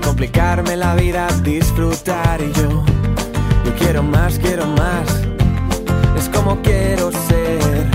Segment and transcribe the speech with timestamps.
[0.00, 2.84] complicarme la vida, disfrutar y yo,
[3.64, 5.22] yo quiero más, quiero más,
[6.16, 7.86] es como quiero ser,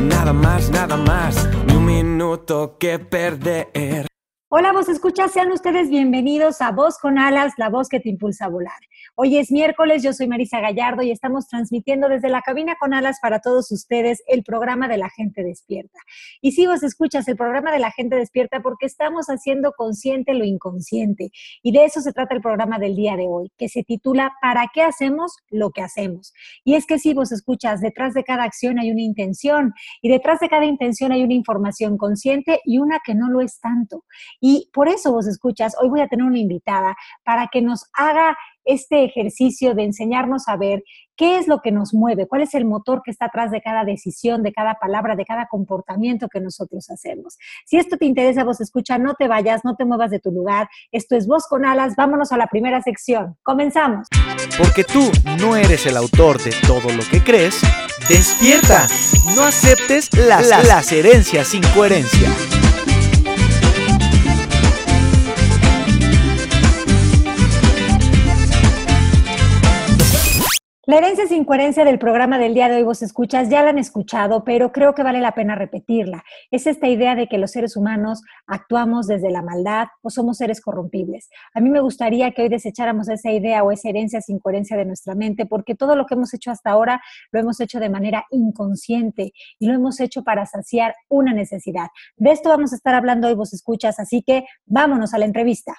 [0.00, 4.15] nada más, nada más, ni un minuto que perder.
[4.58, 8.46] Hola, vos escuchas, sean ustedes bienvenidos a Voz con Alas, la voz que te impulsa
[8.46, 8.80] a volar.
[9.14, 13.18] Hoy es miércoles, yo soy Marisa Gallardo y estamos transmitiendo desde la cabina con alas
[13.20, 15.98] para todos ustedes el programa de la gente despierta.
[16.40, 20.46] Y si vos escuchas el programa de la gente despierta porque estamos haciendo consciente lo
[20.46, 21.30] inconsciente.
[21.62, 24.70] Y de eso se trata el programa del día de hoy, que se titula ¿Para
[24.72, 26.32] qué hacemos lo que hacemos?
[26.64, 30.40] Y es que si vos escuchas, detrás de cada acción hay una intención y detrás
[30.40, 34.04] de cada intención hay una información consciente y una que no lo es tanto.
[34.48, 36.94] Y por eso vos escuchas, hoy voy a tener una invitada
[37.24, 40.84] para que nos haga este ejercicio de enseñarnos a ver
[41.16, 43.84] qué es lo que nos mueve, cuál es el motor que está atrás de cada
[43.84, 47.38] decisión, de cada palabra, de cada comportamiento que nosotros hacemos.
[47.64, 50.68] Si esto te interesa, vos escucha, no te vayas, no te muevas de tu lugar.
[50.92, 51.96] Esto es Voz con Alas.
[51.96, 53.36] Vámonos a la primera sección.
[53.42, 54.06] Comenzamos.
[54.56, 57.60] Porque tú no eres el autor de todo lo que crees,
[58.08, 58.86] despierta.
[59.34, 62.28] No aceptes las, las herencias sin coherencia.
[70.88, 73.78] La herencia sin coherencia del programa del día de hoy vos escuchas, ya la han
[73.78, 76.22] escuchado, pero creo que vale la pena repetirla.
[76.52, 80.60] Es esta idea de que los seres humanos actuamos desde la maldad o somos seres
[80.60, 81.28] corrompibles.
[81.54, 84.84] A mí me gustaría que hoy desecháramos esa idea o esa herencia sin coherencia de
[84.84, 88.24] nuestra mente, porque todo lo que hemos hecho hasta ahora lo hemos hecho de manera
[88.30, 91.88] inconsciente y lo hemos hecho para saciar una necesidad.
[92.16, 95.74] De esto vamos a estar hablando hoy vos escuchas, así que vámonos a la entrevista.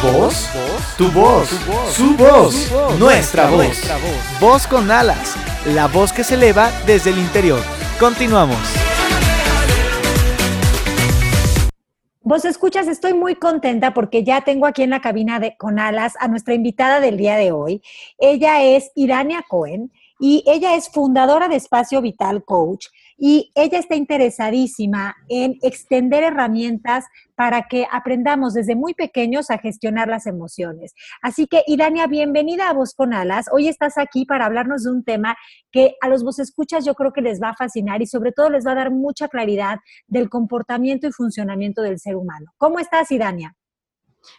[0.00, 0.48] ¿Voz?
[0.96, 1.48] Tu voz,
[1.90, 2.70] su voz,
[3.00, 3.80] nuestra voz.
[4.40, 5.34] Voz con alas,
[5.66, 7.60] la voz que se eleva desde el interior.
[7.98, 8.60] Continuamos.
[12.20, 16.14] Vos escuchas, estoy muy contenta porque ya tengo aquí en la cabina de con alas
[16.20, 17.82] a nuestra invitada del día de hoy.
[18.18, 22.86] Ella es Irania Cohen y ella es fundadora de Espacio Vital Coach
[23.18, 30.08] y ella está interesadísima en extender herramientas para que aprendamos desde muy pequeños a gestionar
[30.08, 30.94] las emociones.
[31.20, 33.46] Así que, Idania, bienvenida a Voz con Alas.
[33.52, 35.36] Hoy estás aquí para hablarnos de un tema
[35.72, 38.50] que a los vos escuchas yo creo que les va a fascinar y sobre todo
[38.50, 42.52] les va a dar mucha claridad del comportamiento y funcionamiento del ser humano.
[42.56, 43.54] ¿Cómo estás, Idania?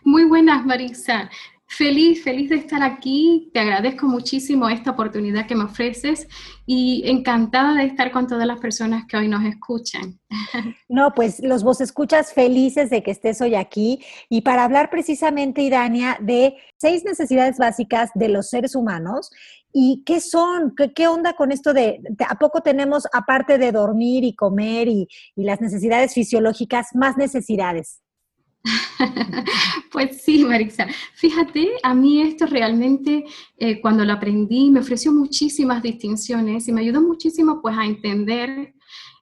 [0.03, 1.29] Muy buenas, Marisa.
[1.71, 3.51] Feliz, feliz de estar aquí.
[3.53, 6.27] Te agradezco muchísimo esta oportunidad que me ofreces
[6.65, 10.19] y encantada de estar con todas las personas que hoy nos escuchan.
[10.91, 15.61] No, pues los vos escuchas felices de que estés hoy aquí y para hablar precisamente,
[15.61, 19.29] Idania, de seis necesidades básicas de los seres humanos
[19.71, 20.73] ¿Y qué son?
[20.95, 25.43] ¿Qué, onda con esto de, a poco tenemos, aparte de dormir y comer y, y
[25.43, 28.01] las necesidades fisiológicas, más necesidades?
[29.91, 30.87] Pues sí, Marisa.
[31.13, 33.25] Fíjate, a mí esto realmente,
[33.57, 38.73] eh, cuando lo aprendí, me ofreció muchísimas distinciones y me ayudó muchísimo pues a entender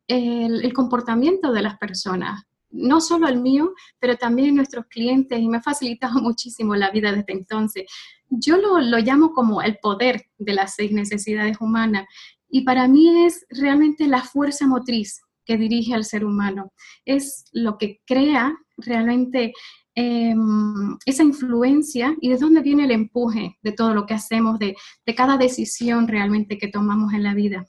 [0.07, 2.43] el, comportamiento de las personas.
[2.69, 7.11] No solo el mío, pero también nuestros clientes y me ha facilitado muchísimo la vida
[7.11, 7.85] desde entonces.
[8.29, 12.05] Yo lo, lo llamo como el poder de las seis necesidades humanas
[12.49, 16.73] y para mí es realmente la fuerza motriz que dirige al ser humano.
[17.05, 19.53] Es lo que crea realmente
[19.95, 24.75] em, esa influencia y de dónde viene el empuje de todo lo que hacemos, de,
[25.05, 27.65] de cada decisión realmente que tomamos en la vida.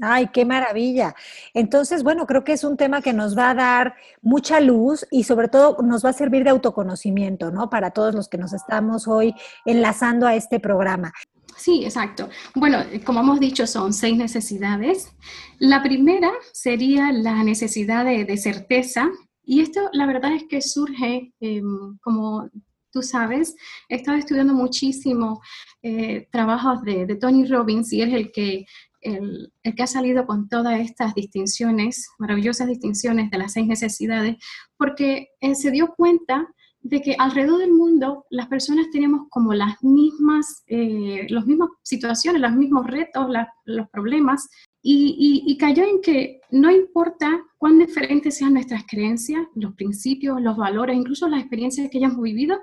[0.00, 1.14] Ay, qué maravilla.
[1.52, 5.24] Entonces, bueno, creo que es un tema que nos va a dar mucha luz y
[5.24, 7.68] sobre todo nos va a servir de autoconocimiento, ¿no?
[7.68, 9.34] Para todos los que nos estamos hoy
[9.66, 11.12] enlazando a este programa.
[11.56, 12.28] Sí, exacto.
[12.54, 15.12] Bueno, como hemos dicho, son seis necesidades.
[15.58, 19.10] La primera sería la necesidad de, certeza.
[19.44, 22.48] Y esto, la verdad es que surge, em, como
[22.92, 23.56] tú sabes,
[23.88, 25.40] he estado estudiando muchísimo
[25.82, 28.66] eh, trabajos de, Tony Robbins y es el que,
[29.00, 34.36] el, que ha salido con todas estas distinciones, maravillosas distinciones de las seis necesidades,
[34.76, 36.46] porque eh, se dio cuenta
[36.82, 42.52] de que alrededor del mundo las personas tenemos como las mismas, eh, mismas situaciones, los
[42.52, 43.26] mismos retos,
[43.64, 44.48] los problemas,
[44.84, 50.96] y, cayó en que no importa cuán diferentes sean nuestras creencias, los principios, los valores,
[50.96, 52.58] incluso las experiencias que hayamos vivido,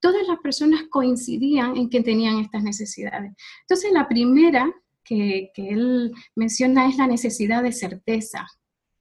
[0.00, 3.32] todas las personas coincidían en que tenían estas necesidades.
[3.60, 4.72] Entonces, la primera
[5.04, 8.46] que, él menciona es la necesidad de certeza.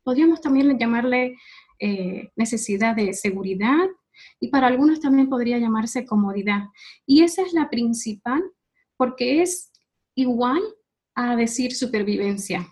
[0.04, 1.38] Podríamos también llamarle
[1.80, 3.88] eh, necesidad de seguridad
[4.40, 6.64] y para algunos también podría llamarse comodidad.
[7.06, 8.42] Y esa es la principal
[8.98, 9.72] porque es
[10.16, 10.62] igual
[11.16, 12.68] a decir supervivencia.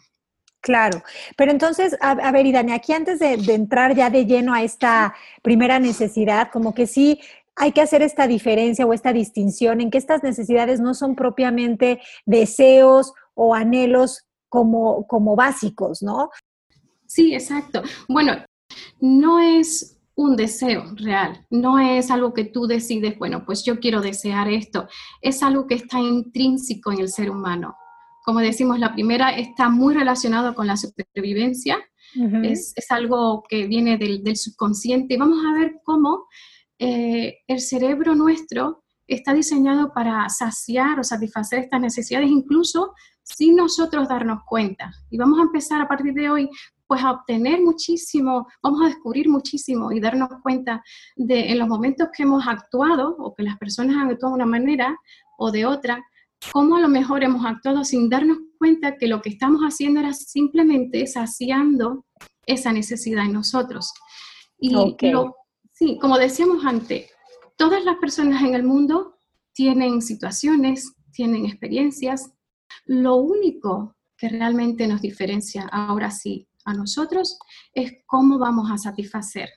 [0.62, 1.02] Claro,
[1.38, 5.80] pero entonces, a, ver, Idane, aquí antes de, entrar ya de lleno a esta primera
[5.80, 7.20] necesidad, como que sí
[7.56, 12.00] hay que hacer esta diferencia o esta distinción en que estas necesidades no son propiamente
[12.26, 16.30] deseos o anhelos como, como básicos, ¿no?
[17.06, 17.82] Sí, exacto.
[18.08, 18.34] Bueno,
[19.00, 24.02] no es un deseo real, no es algo que tú decides, bueno, pues yo quiero
[24.02, 24.90] desear esto,
[25.22, 27.78] es algo que está intrínseco en el ser humano.
[28.26, 31.78] Como decimos, la primera está muy relacionado con la supervivencia,
[32.44, 35.16] es, algo que viene del, subconsciente.
[35.16, 36.26] Vamos a ver cómo
[36.80, 42.94] eh, el cerebro nuestro está diseñado para saciar o satisfacer estas necesidades, incluso
[43.24, 44.92] sin nosotros darnos cuenta.
[45.10, 46.50] Y vamos a empezar a partir de hoy
[46.90, 50.84] pues a obtener muchísimo, vamos a descubrir muchísimo y darnos cuenta
[51.16, 54.48] de en los momentos que hemos actuado o que las personas han actuado de una
[54.48, 54.98] manera
[55.38, 56.04] o de otra,
[56.52, 60.14] cómo a lo mejor hemos actuado sin darnos cuenta que lo que estamos haciendo era
[60.14, 62.08] simplemente saciando
[62.48, 63.94] esa necesidad en nosotros.
[64.58, 64.74] Y
[65.72, 67.12] sí, como decíamos antes,
[67.56, 69.16] todas las personas en el mundo
[69.54, 72.32] tienen situaciones, tienen experiencias.
[72.86, 77.40] Lo único que realmente nos diferencia ahora sí a nosotros
[77.74, 79.50] es cómo vamos a satisfacer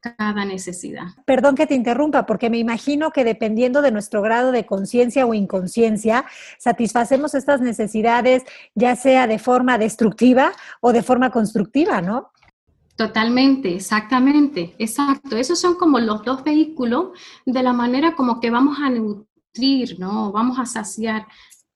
[0.00, 1.06] cada necesidad.
[1.24, 5.34] Perdón que te interrumpa, porque me imagino que dependiendo de nuestro grado de conciencia o
[5.34, 6.26] inconsciencia,
[6.58, 12.30] satisfacemos estas necesidades ya sea de forma destructiva o de forma constructiva, ¿no?
[12.96, 15.36] Totalmente, exactamente, exacto.
[15.36, 17.10] Esos son como los dos vehículos
[17.44, 20.32] de la manera como que vamos a nutrir, ¿no?
[20.32, 21.26] Vamos a saciar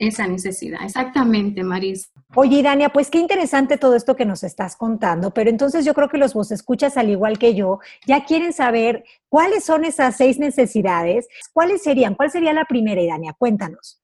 [0.01, 0.83] esa necesidad.
[0.83, 2.11] Exactamente, Maris.
[2.35, 6.09] Oye, Dania, pues qué interesante todo esto que nos estás contando, pero entonces yo creo
[6.09, 10.39] que los vos escuchas al igual que yo, ya quieren saber cuáles son esas seis
[10.39, 14.01] necesidades, cuáles serían, cuál sería la primera, Dania, cuéntanos.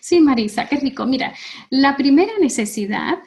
[0.00, 1.04] Sí, Marisa, qué rico.
[1.04, 1.34] Mira,
[1.70, 3.18] la primera necesidad,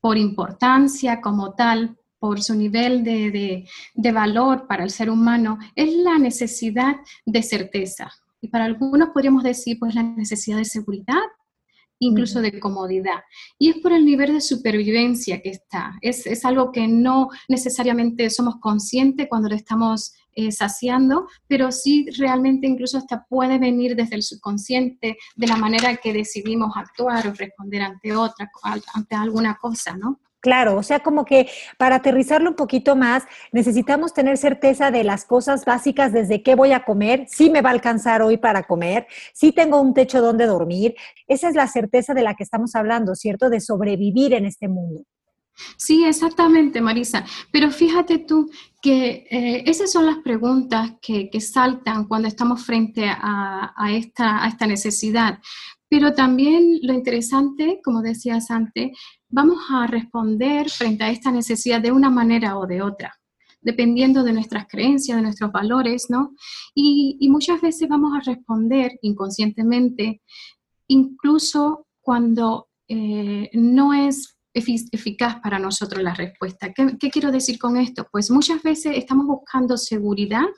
[0.00, 5.92] por importancia como tal, por su nivel de, de valor para el ser humano, es
[5.94, 8.12] la necesidad de certeza.
[8.40, 11.20] Y para algunos podríamos decir, pues, la necesidad de seguridad,
[12.00, 13.20] incluso de comodidad.
[13.58, 15.96] Y es por el nivel de supervivencia que está.
[16.00, 22.06] Es, es algo que no necesariamente somos conscientes cuando lo estamos eh, saciando, pero sí
[22.16, 27.34] realmente incluso hasta puede venir desde el subconsciente de la manera que decidimos actuar o
[27.34, 28.50] responder ante otra,
[28.94, 30.20] ante alguna cosa, ¿no?
[30.40, 35.26] Claro, o sea, como que para aterrizarlo un poquito más, necesitamos tener certeza de las
[35.26, 39.06] cosas básicas, desde qué voy a comer, si me va a alcanzar hoy para comer,
[39.34, 40.94] si tengo un techo donde dormir.
[41.28, 43.50] Esa es la certeza de la que estamos hablando, ¿cierto?
[43.50, 45.04] De sobrevivir en este mundo.
[45.76, 47.24] Sí, exactamente, Marisa.
[47.52, 48.50] Pero fíjate tú
[48.80, 54.66] que eh, esas son las preguntas que, saltan cuando estamos frente a, esta, a esta
[54.66, 55.38] necesidad.
[55.88, 58.92] Pero también lo interesante, como decías antes,
[59.30, 63.14] vamos a responder frente a esta necesidad de una manera o de otra,
[63.60, 66.34] dependiendo de nuestras creencias, de nuestros valores, ¿no?
[66.74, 70.20] Y, muchas veces vamos a responder inconscientemente,
[70.88, 76.72] incluso cuando eh, no es eficaz para nosotros la respuesta.
[76.72, 78.08] ¿Qué, ¿Qué quiero decir con esto?
[78.10, 80.48] Pues muchas veces estamos buscando seguridad,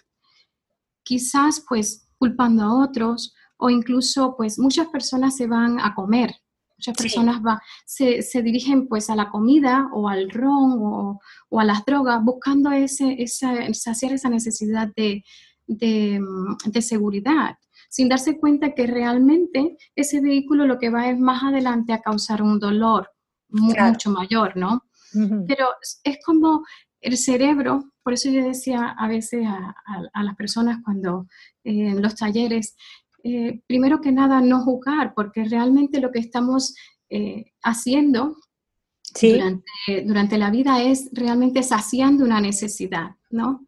[1.05, 6.35] quizás pues culpando a otros o incluso pues muchas personas se van a comer
[6.83, 11.61] Muchas personas va, se, se, dirigen pues a la comida o al ron o, o
[11.61, 15.23] a las drogas buscando ese, esa, saciar esa necesidad de,
[15.69, 16.21] de,
[16.65, 17.57] de, seguridad,
[17.89, 22.43] sin darse cuenta que realmente ese vehículo lo que va es más adelante a causar
[22.43, 23.12] un dolor
[23.49, 24.83] mucho mayor, ¿no?
[25.47, 25.69] Pero
[26.03, 26.65] es como
[27.01, 29.75] el cerebro, por eso yo decía a veces a,
[30.15, 31.27] a, las personas cuando
[31.62, 32.75] eh, en los talleres,
[33.25, 36.75] eh, primero que nada, no juzgar, porque realmente lo que estamos
[37.09, 38.37] eh, haciendo
[40.05, 43.67] durante, la vida es realmente saciando una necesidad, ¿no?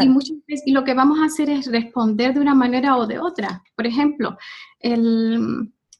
[0.00, 3.06] Y, muchas veces, y lo que vamos a hacer es responder de una manera o
[3.06, 3.62] de otra.
[3.74, 4.36] Por ejemplo,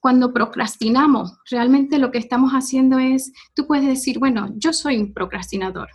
[0.01, 5.15] cuando procrastinamos, realmente lo que estamos haciendo es, tú puedes decir, bueno, yo soy un
[5.15, 5.89] procrastinador.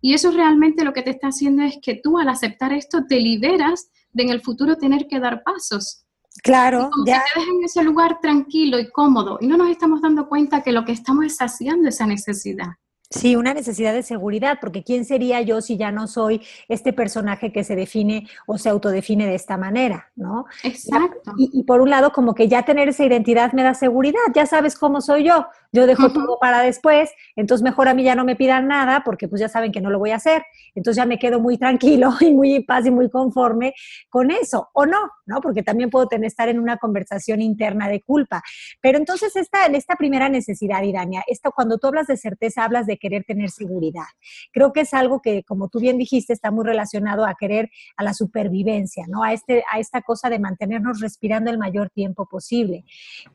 [0.00, 3.20] Y eso realmente lo que te está haciendo es que tú al aceptar esto te
[3.20, 6.06] liberas de en el futuro tener que dar pasos
[6.42, 7.22] Claro, como ya.
[7.34, 10.84] te en ese lugar tranquilo y cómodo y no nos estamos dando cuenta que lo
[10.84, 12.68] que estamos es saciando esa necesidad.
[13.10, 17.52] Sí, una necesidad de seguridad, porque ¿quién sería yo si ya no soy este personaje
[17.52, 20.44] que se define o se autodefine de esta manera, ¿no?
[20.62, 21.32] Exacto.
[21.38, 24.76] Y, por un lado, como que ya tener esa identidad me da seguridad, ya sabes
[24.76, 28.36] cómo soy yo, yo dejo todo para después, entonces mejor a mí ya no me
[28.36, 30.42] pidan nada porque pues ya saben que no lo voy a hacer,
[30.74, 33.72] entonces ya me quedo muy tranquilo y muy en paz y muy conforme
[34.10, 35.40] con eso, o no, ¿no?
[35.40, 38.42] Porque también puedo tener, estar en una conversación interna de culpa.
[38.82, 42.97] Pero entonces esta, esta primera necesidad, Irania, esto, cuando tú hablas de certeza, hablas de
[42.98, 44.06] querer tener seguridad.
[44.52, 48.04] Creo que es algo que, como tú bien dijiste, está muy relacionado a querer a
[48.04, 49.22] la supervivencia, ¿no?
[49.22, 52.84] A, este, a esta cosa de mantenernos respirando el mayor tiempo posible.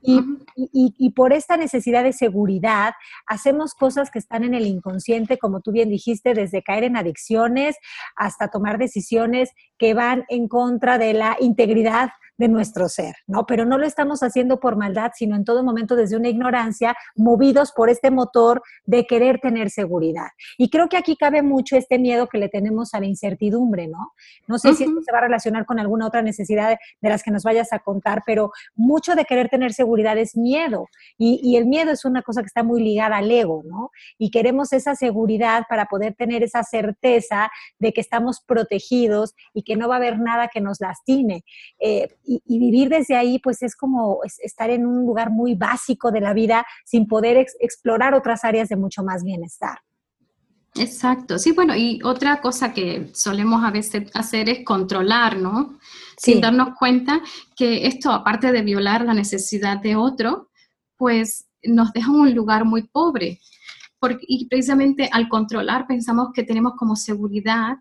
[0.01, 0.21] Y,
[0.55, 2.93] y, por esta necesidad de seguridad,
[3.25, 7.75] hacemos cosas que están en el inconsciente, como tú bien dijiste, desde caer en adicciones
[8.15, 12.09] hasta tomar decisiones que van en contra de la integridad
[12.43, 13.45] de nuestro ser, ¿no?
[13.45, 17.71] Pero no lo estamos haciendo por maldad, sino en todo momento desde una ignorancia, movidos
[17.71, 20.27] por este motor de querer tener seguridad.
[20.57, 24.11] Y creo que aquí cabe mucho este miedo que le tenemos a la incertidumbre, ¿no?
[24.45, 27.31] No sé si esto se va a relacionar con alguna otra necesidad de las que
[27.31, 30.87] nos vayas a contar, pero mucho de querer tener seguridad es miedo.
[31.17, 33.89] Y, y el miedo es una cosa que está muy ligada al ego, ¿no?
[34.17, 39.77] Y queremos esa seguridad para poder tener esa certeza de que estamos protegidos y que
[39.77, 41.45] no va a haber nada que nos lastime.
[41.79, 46.21] Eh, y, vivir desde ahí, pues es como estar en un lugar muy básico de
[46.21, 49.79] la vida sin poder explorar otras áreas de mucho más bienestar.
[50.75, 55.77] Exacto, sí, bueno, y otra cosa que solemos a veces hacer es controlar, ¿no?
[56.17, 57.21] Sin darnos cuenta
[57.55, 60.49] que esto, aparte de violar la necesidad de otro,
[60.97, 63.39] pues nos deja en un lugar muy pobre.
[63.99, 67.77] Porque, y precisamente al controlar pensamos que tenemos como seguridad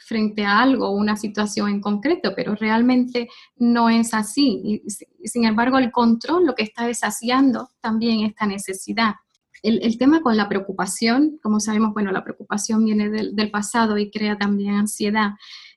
[0.00, 4.82] frente a algo, una situación en concreto, pero realmente no es así.
[5.24, 9.14] Sin embargo, el control lo que está deshaciendo también esta necesidad.
[9.62, 14.38] El, tema con la preocupación, como sabemos, bueno, la preocupación viene del, pasado y crea
[14.38, 15.32] también ansiedad,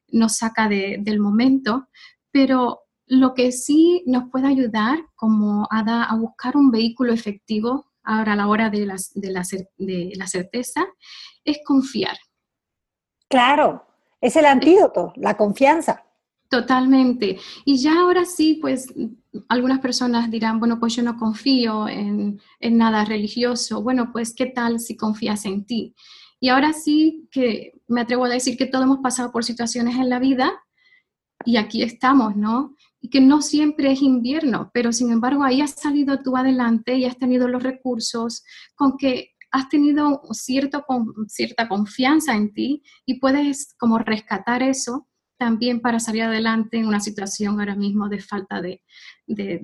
[0.08, 1.90] nos saca del momento,
[2.32, 8.34] pero lo que sí nos puede ayudar como a, a buscar un vehículo efectivo ahora
[8.34, 10.86] a la hora de de la certeza
[11.44, 12.18] es confiar.
[13.30, 13.86] Claro,
[14.24, 16.06] es el antídoto, la confianza.
[16.50, 17.40] Totalmente.
[17.66, 18.88] Y ya ahora sí, pues
[19.50, 23.84] algunas personas dirán, bueno, pues yo no confío en, nada religioso.
[23.84, 25.94] Bueno, pues ¿qué tal si confías en ti?
[26.40, 30.10] Y ahora sí que me atrevo a decir que todos hemos pasado por situaciones en
[30.10, 30.54] la vida
[31.44, 32.78] y aquí estamos, ¿no?
[33.02, 37.04] Y que no siempre es invierno, pero sin embargo ahí has salido tú adelante y
[37.04, 40.84] has tenido los recursos con que has tenido cierto,
[41.28, 45.08] cierta confianza en ti y puedes como rescatar eso
[45.38, 48.82] también para salir adelante en una situación ahora mismo de falta de,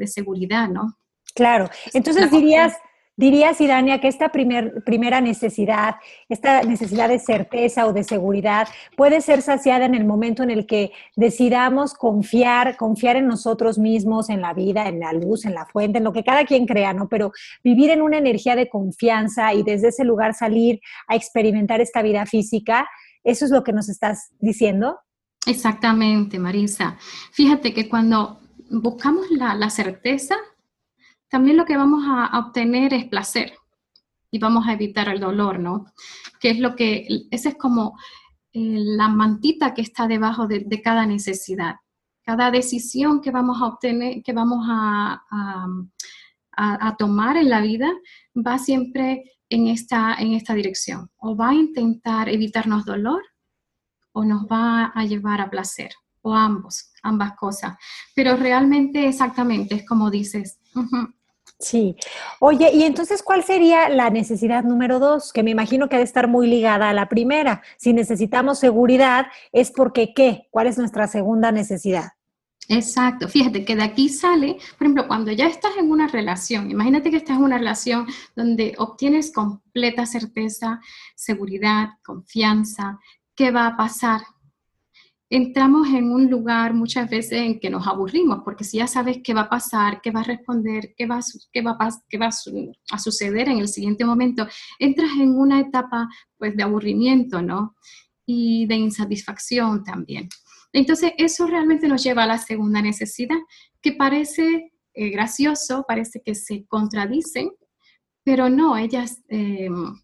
[0.05, 0.95] seguridad, ¿no?
[1.33, 2.73] Claro, entonces dirías,
[3.19, 5.95] Dirías, Irania, que esta primer, primera necesidad,
[6.29, 10.65] esta necesidad de certeza o de seguridad, puede ser saciada en el momento en el
[10.65, 15.65] que decidamos confiar, confiar en nosotros mismos, en la vida, en la luz, en la
[15.65, 17.09] fuente, en lo que cada quien crea, ¿no?
[17.09, 22.01] Pero vivir en una energía de confianza y desde ese lugar salir a experimentar esta
[22.01, 22.87] vida física,
[23.25, 24.97] ¿eso es lo que nos estás diciendo?
[25.45, 26.97] Exactamente, Marisa.
[27.33, 30.37] Fíjate que cuando buscamos la, la certeza,
[31.29, 33.53] también lo que vamos a, obtener es placer
[34.31, 35.85] y vamos a evitar el dolor, ¿no?
[36.39, 37.97] Que es lo que, esa es como
[38.53, 41.75] eh, la mantita que está debajo de, cada necesidad.
[42.23, 45.21] Cada decisión que vamos a obtener, que vamos a,
[46.97, 47.89] tomar en la vida,
[48.35, 51.09] va siempre en esta, en esta dirección.
[51.17, 53.23] O va a intentar evitarnos dolor
[54.11, 57.77] o nos va a llevar a placer, o ambos, ambas cosas.
[58.15, 60.59] Pero realmente exactamente es como dices,
[61.59, 61.97] Sí.
[62.39, 65.33] Oye, y entonces, ¿cuál sería la necesidad número dos?
[65.33, 67.61] Que me imagino que ha de estar muy ligada a la primera.
[67.77, 70.47] Si necesitamos seguridad, es porque ¿qué?
[70.51, 72.13] ¿Cuál es nuestra segunda necesidad?
[72.71, 77.09] Exacto, fíjate que de aquí sale, por ejemplo, cuando ya estás en una relación, imagínate
[77.09, 80.79] que estás en una relación donde obtienes completa certeza,
[81.15, 82.99] seguridad, confianza,
[83.35, 84.21] ¿qué va a pasar?
[85.29, 89.33] Entramos en un lugar muchas veces en que nos aburrimos, porque si ya sabes qué
[89.33, 91.19] va a pasar, qué va a responder, qué va,
[91.51, 91.77] qué va,
[92.09, 94.47] qué va a suceder en el siguiente momento,
[94.79, 97.75] entras en una etapa pues de aburrimiento, ¿no?
[98.25, 100.29] Y de insatisfacción también.
[100.73, 103.37] Entonces, eso realmente nos lleva a la segunda necesidad,
[103.81, 107.51] que parece eh, gracioso, parece que se contradicen,
[108.23, 109.95] pero no, ellas em,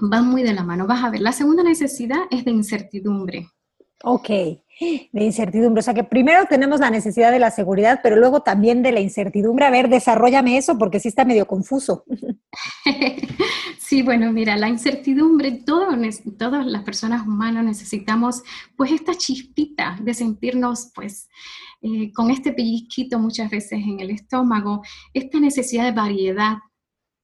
[0.00, 0.86] van muy de la mano.
[0.86, 3.48] Vas a ver, la segunda necesidad es de incertidumbre
[4.02, 5.80] Ok, de incertidumbre.
[5.80, 9.00] O sea que primero tenemos la necesidad de la seguridad, pero luego también de la
[9.00, 9.64] incertidumbre.
[9.64, 12.04] A ver, desarrollame eso porque sí está medio confuso.
[13.86, 18.42] Sí, bueno, mira, la incertidumbre, todas las personas humanas necesitamos
[18.76, 21.28] pues esta chispita de sentirnos pues
[21.82, 24.82] eh, con este pellizquito muchas veces en el estómago,
[25.12, 26.56] esta necesidad de variedad,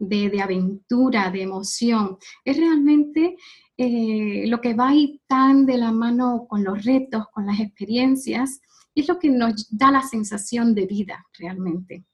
[0.01, 2.19] de, aventura, de emoción.
[2.45, 3.37] Es realmente
[3.77, 8.61] eh, lo que va ahí tan de la mano con los retos, con las experiencias,
[8.95, 12.05] es lo que nos da la sensación de vida realmente.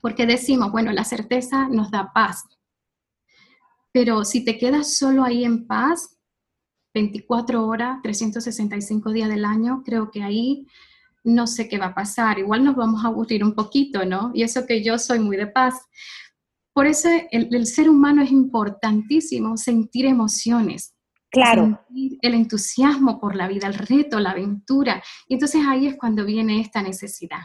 [0.00, 2.44] Porque decimos, bueno, la certeza nos da paz,
[3.96, 6.18] pero si te quedas solo ahí en paz,
[6.92, 10.66] 24 horas, 365 días del año, creo que ahí
[11.24, 12.38] no sé qué va a pasar.
[12.38, 14.30] Igual nos vamos a aburrir un poquito, ¿no?
[14.34, 15.74] Y eso que yo soy muy de paz.
[16.76, 20.94] Por eso el, ser humano es importantísimo sentir emociones.
[21.30, 21.80] Claro.
[21.86, 25.02] Sentir el entusiasmo por la vida, el reto, la aventura.
[25.26, 27.40] Y entonces ahí es cuando viene esta necesidad.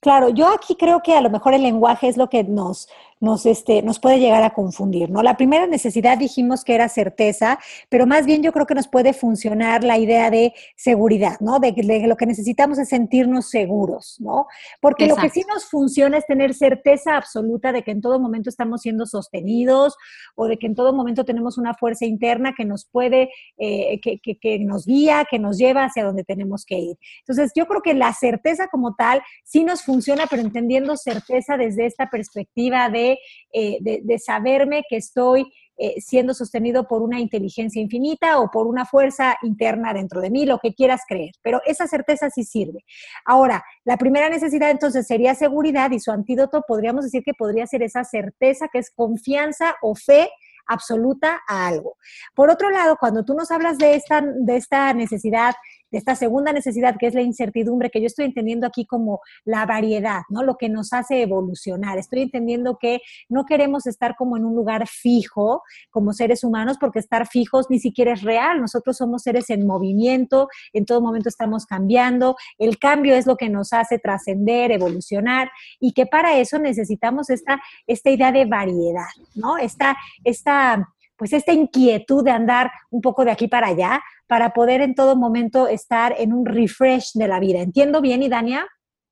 [0.00, 2.88] Claro, yo aquí creo que a lo mejor el lenguaje es lo que nos,
[3.20, 5.22] nos, este, nos puede llegar a confundir, ¿no?
[5.22, 9.14] La primera necesidad dijimos que era certeza, pero más bien yo creo que nos puede
[9.14, 11.58] funcionar la idea de seguridad, ¿no?
[11.58, 14.46] De que lo que necesitamos es sentirnos seguros, ¿no?
[14.80, 18.50] Porque lo que sí nos funciona es tener certeza absoluta de que en todo momento
[18.50, 19.96] estamos siendo sostenidos
[20.34, 24.18] o de que en todo momento tenemos una fuerza interna que nos puede, eh, que,
[24.18, 26.98] que, que nos guía, que nos lleva hacia donde tenemos que ir.
[27.20, 31.84] Entonces, yo creo que la certeza como tal sí nos funciona, pero entendiendo certeza desde
[31.84, 33.18] esta perspectiva de
[33.52, 38.84] eh, de, saberme que estoy eh, siendo sostenido por una inteligencia infinita o por una
[38.84, 42.84] fuerza interna dentro de mí, lo que quieras creer, pero esa certeza sí sirve.
[43.24, 47.82] Ahora, la primera necesidad entonces sería seguridad y su antídoto podríamos decir que podría ser
[47.82, 50.28] esa certeza que es confianza o fe
[50.66, 51.96] absoluta a algo.
[52.34, 55.54] Por otro lado, cuando tú nos hablas de esta, de esta necesidad
[55.90, 59.66] de esta segunda necesidad que es la incertidumbre, que yo estoy entendiendo aquí como la
[59.66, 60.42] variedad, ¿no?
[60.42, 61.98] Lo que nos hace evolucionar.
[61.98, 66.98] Estoy entendiendo que no queremos estar como en un lugar fijo como seres humanos, porque
[66.98, 68.60] estar fijos ni siquiera es real.
[68.60, 72.36] Nosotros somos seres en movimiento, en todo momento estamos cambiando.
[72.58, 75.50] El cambio es lo que nos hace trascender, evolucionar,
[75.80, 79.56] y que para eso necesitamos esta, esta idea de variedad, ¿no?
[79.56, 84.80] Esta, esta pues esta inquietud de andar un poco de aquí para allá para poder
[84.80, 87.60] en todo momento estar en un refresh de la vida.
[87.60, 88.66] ¿Entiendo bien, Idania?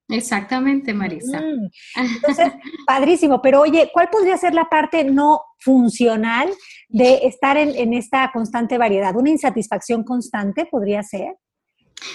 [0.09, 1.41] Exactamente, Marisa.
[1.41, 1.71] Mm.
[2.17, 2.53] Entonces,
[2.87, 6.51] padrísimo, pero oye, ¿cuál podría ser la parte no funcional
[6.89, 9.17] de estar en, en esta constante variedad?
[9.17, 11.37] ¿Una insatisfacción constante podría ser?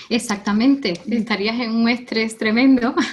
[0.09, 2.93] Exactamente, estarías en un estrés tremendo.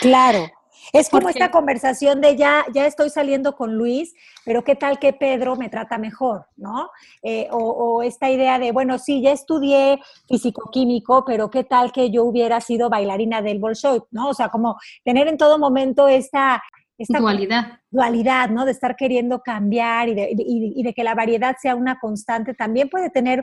[0.00, 0.48] Claro.
[0.92, 5.14] Es como esta conversación de ya, ya estoy saliendo con Luis, pero qué tal que
[5.14, 6.90] Pedro me trata mejor, ¿no?
[7.22, 12.24] Eh, o, esta idea de, bueno, sí, ya estudié físico-químico, pero qué tal que yo
[12.24, 14.28] hubiera sido bailarina del Bolshoi, ¿no?
[14.28, 16.62] O sea, como tener en todo momento esta,
[16.98, 17.80] esta dualidad.
[17.90, 18.66] Dualidad, ¿no?
[18.66, 22.90] De estar queriendo cambiar y de, y de, que la variedad sea una constante, también
[22.90, 23.42] puede tener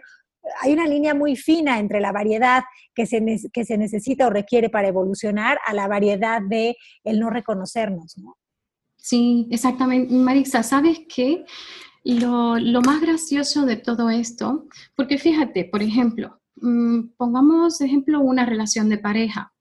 [0.62, 4.70] hay una línea muy fina entre la variedad que se, que se necesita o requiere
[4.70, 8.38] para evolucionar a la variedad de el no reconocernos, ¿no?
[8.98, 10.14] Sí, exactamente.
[10.14, 11.46] Marisa, ¿sabes qué?
[12.04, 18.46] Lo, lo, más gracioso de todo esto, porque fíjate, por ejemplo, mm, pongamos ejemplo una
[18.46, 19.54] relación de pareja.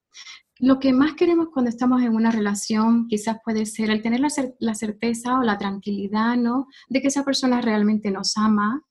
[0.60, 4.28] Lo que más queremos cuando estamos en una relación quizás puede ser el tener la,
[4.58, 6.66] la certeza o la tranquilidad, ¿no?
[6.88, 8.82] De que esa persona realmente nos ama,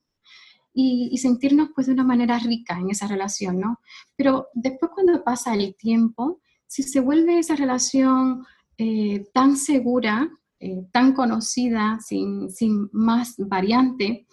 [0.80, 3.80] y, sentirnos pues de una manera rica en esa relación, ¿no?
[4.14, 10.86] Pero después cuando pasa el tiempo, si se vuelve esa relación eh, tan segura, eh,
[10.92, 14.28] tan conocida, sin, sin más variante,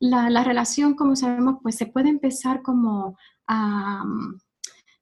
[0.00, 4.02] la, la, relación, como sabemos, pues se puede empezar como a,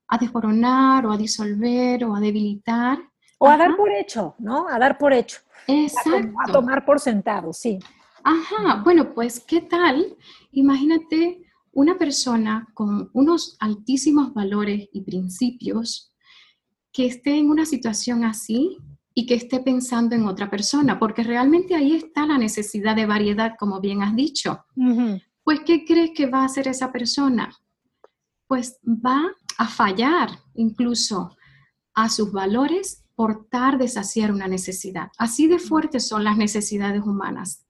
[0.09, 2.98] a desboronar o a disolver o a debilitar.
[3.38, 4.66] O a dar por hecho, ¿no?
[4.68, 5.38] A dar por hecho.
[5.68, 6.37] Exacto.
[6.44, 7.79] A, a tomar por sentado, sí.
[8.24, 10.16] Ajá, bueno, pues ¿qué tal?
[10.52, 16.12] Imagínate una persona con unos altísimos valores y principios
[16.92, 18.78] que esté en una situación así
[19.14, 23.54] y que esté pensando en otra persona, porque realmente ahí está la necesidad de variedad,
[23.59, 24.64] como bien has dicho.
[25.44, 27.54] Pues, ¿qué crees que va a hacer esa persona?
[28.46, 29.22] Pues va
[29.59, 31.37] a fallar incluso
[31.94, 35.11] a sus valores por de saciar una necesidad.
[35.18, 37.66] Así de fuertes son las necesidades humanas.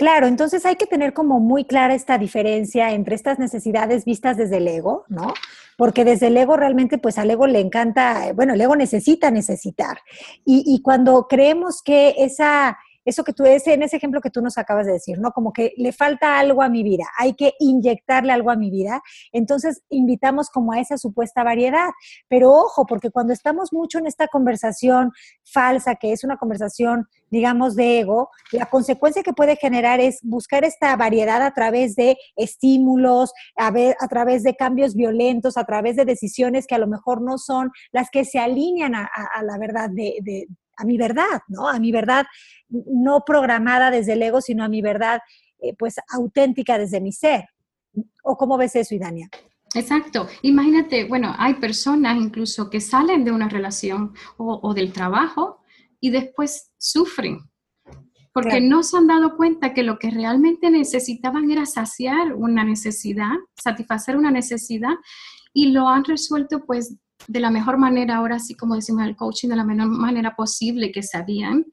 [0.00, 4.56] Claro, entonces hay que tener como muy clara esta diferencia entre estas necesidades vistas desde
[4.56, 5.34] el ego, ¿no?
[5.76, 9.98] Porque desde el ego realmente, pues al ego le encanta, bueno, el ego necesita necesitar.
[10.46, 12.78] Y, y cuando creemos que esa,
[13.10, 15.32] eso que tú, ese, en ese ejemplo que tú nos acabas de decir, ¿no?
[15.32, 19.02] Como que le falta algo a mi vida, hay que inyectarle algo a mi vida,
[19.32, 21.90] entonces invitamos como a esa supuesta variedad.
[22.28, 25.12] Pero ojo, porque cuando estamos mucho en esta conversación
[25.44, 30.64] falsa, que es una conversación, digamos, de ego, la consecuencia que puede generar es buscar
[30.64, 36.04] esta variedad a través de estímulos, a, a través de cambios violentos, a través de
[36.04, 39.08] decisiones que a lo mejor no son las que se alinean a,
[39.42, 40.46] la verdad de,
[40.80, 41.68] a mi verdad, ¿no?
[41.68, 42.26] A mi verdad
[42.68, 45.20] no programada desde el ego, sino a mi verdad,
[45.60, 47.44] eh, pues, auténtica desde mi ser.
[48.22, 49.28] ¿O cómo ves eso, Idania?
[49.74, 50.28] Exacto.
[50.42, 55.60] Imagínate, bueno, hay personas incluso que salen de una relación o, del trabajo
[56.00, 57.38] y después sufren
[58.32, 63.32] porque no se han dado cuenta que lo que realmente necesitaban era saciar una necesidad,
[63.60, 64.94] satisfacer una necesidad
[65.52, 69.48] y lo han resuelto pues de la mejor manera, ahora sí como decimos el coaching,
[69.48, 71.66] de la mejor manera posible que sabían,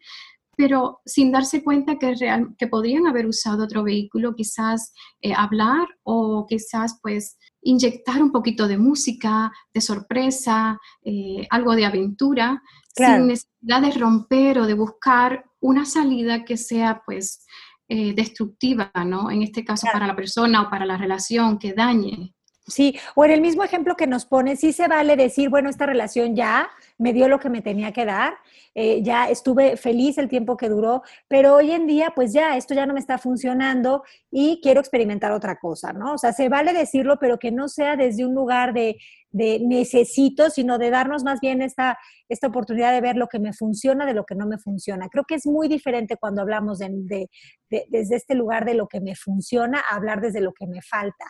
[0.57, 5.87] pero sin darse cuenta que, real, que podrían haber usado otro vehículo, quizás eh, hablar
[6.03, 12.61] o quizás pues inyectar un poquito de música, de sorpresa, eh, algo de aventura,
[12.95, 17.45] sin necesidad de romper o de buscar una salida que sea pues
[17.87, 19.29] eh, destructiva, ¿no?
[19.29, 22.33] En este caso para la persona o para la relación, que dañe.
[22.67, 25.85] Sí, o en el mismo ejemplo que nos pone, sí se vale decir, bueno, esta
[25.85, 28.33] relación ya me dio lo que me tenía que dar,
[28.73, 32.73] eh, ya estuve feliz el tiempo que duró, pero hoy en día, pues ya, esto
[32.73, 36.13] ya no me está funcionando y quiero experimentar otra cosa, ¿no?
[36.13, 38.97] O sea, se vale decirlo, pero que no sea desde un lugar de,
[39.31, 41.97] de necesito, sino de darnos más bien esta,
[42.29, 45.09] esta oportunidad de ver lo que me funciona de lo que no me funciona.
[45.09, 47.29] Creo que es muy diferente cuando hablamos de,
[47.69, 51.25] desde este lugar de lo que me funciona a hablar desde lo que me falta.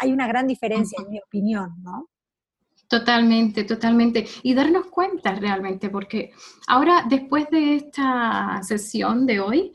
[0.00, 2.08] Hay una gran diferencia, en mi opinión, ¿no?
[2.98, 4.24] Totalmente, totalmente.
[4.44, 6.30] Y darnos cuenta realmente, porque
[6.68, 9.72] ahora después de esta sesión de hoy,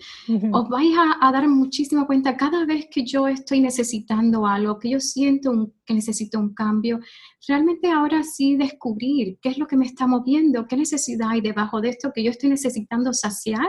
[0.54, 5.02] os vais a, dar muchísima cuenta cada vez que yo estoy necesitando algo, que yo
[5.02, 7.02] siento que necesito un cambio,
[7.46, 11.82] realmente ahora sí descubrir qué es lo que me está moviendo, qué necesidad hay debajo
[11.82, 13.68] de esto que yo estoy necesitando saciar.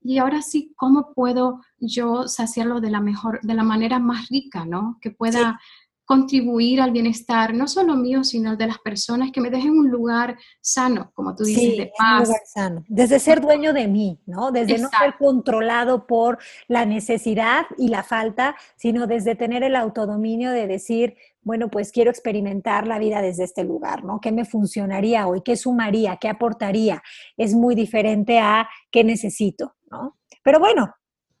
[0.00, 4.64] Y ahora sí, ¿cómo puedo yo saciarlo de la mejor, de la manera más rica,
[4.64, 4.98] ¿no?
[5.00, 5.60] Que pueda
[6.06, 10.38] contribuir al bienestar, no solo mío, sino de las personas, que me dejen un lugar
[10.60, 12.20] sano, como tú dices, de paz.
[12.20, 12.84] Un lugar sano.
[12.88, 14.52] Desde ser dueño de mí, ¿no?
[14.52, 16.38] Desde no ser controlado por
[16.68, 22.10] la necesidad y la falta, sino desde tener el autodominio de decir, bueno, pues quiero
[22.10, 24.20] experimentar la vida desde este lugar, ¿no?
[24.20, 25.42] ¿Qué me funcionaría hoy?
[25.42, 26.18] ¿Qué sumaría?
[26.20, 27.02] ¿Qué aportaría?
[27.36, 30.18] Es muy diferente a qué necesito, ¿no?
[30.44, 30.94] Pero bueno,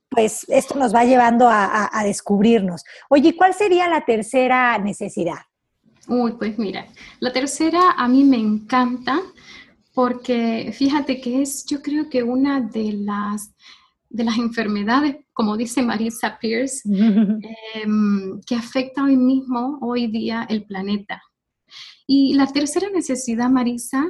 [0.08, 2.84] pues esto nos va llevando a, descubrirnos.
[3.08, 5.38] Oye, ¿cuál sería la tercera necesidad?
[6.08, 6.86] Uy, pues mira,
[7.20, 9.20] la tercera a mí me encanta
[9.92, 13.54] porque fíjate que es, yo creo que una de las,
[14.08, 16.82] de las enfermedades, como dice Marisa Pierce,
[17.74, 21.22] em, que afecta hoy mismo, hoy día, el planeta.
[22.06, 24.06] Y la tercera necesidad, Marisa,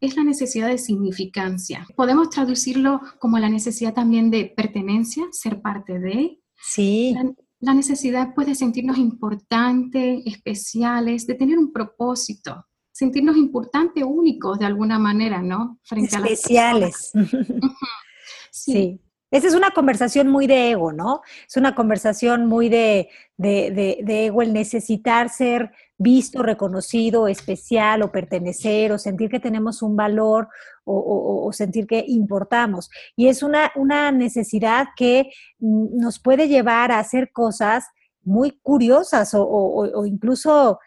[0.00, 1.86] es la necesidad de significancia.
[1.96, 6.40] Podemos traducirlo como la necesidad también de pertenencia, ser parte de.
[6.60, 7.14] Sí.
[7.60, 14.66] La, necesidad pues, de sentirnos importantes, especiales, de tener un propósito, sentirnos importantes, únicos de
[14.66, 15.78] alguna manera, ¿no?
[15.82, 17.10] Frente especiales.
[17.14, 17.30] A las
[18.52, 19.00] sí.
[19.30, 21.20] Esa es una conversación muy de ego, ¿no?
[21.46, 28.10] Es una conversación muy de, de, de, ego, el necesitar ser visto, reconocido, especial o
[28.10, 30.48] pertenecer o sentir que tenemos un valor
[30.84, 32.88] o, sentir que importamos.
[33.16, 37.84] Y es una, una necesidad que nos puede llevar a hacer cosas
[38.22, 40.78] muy curiosas o, incluso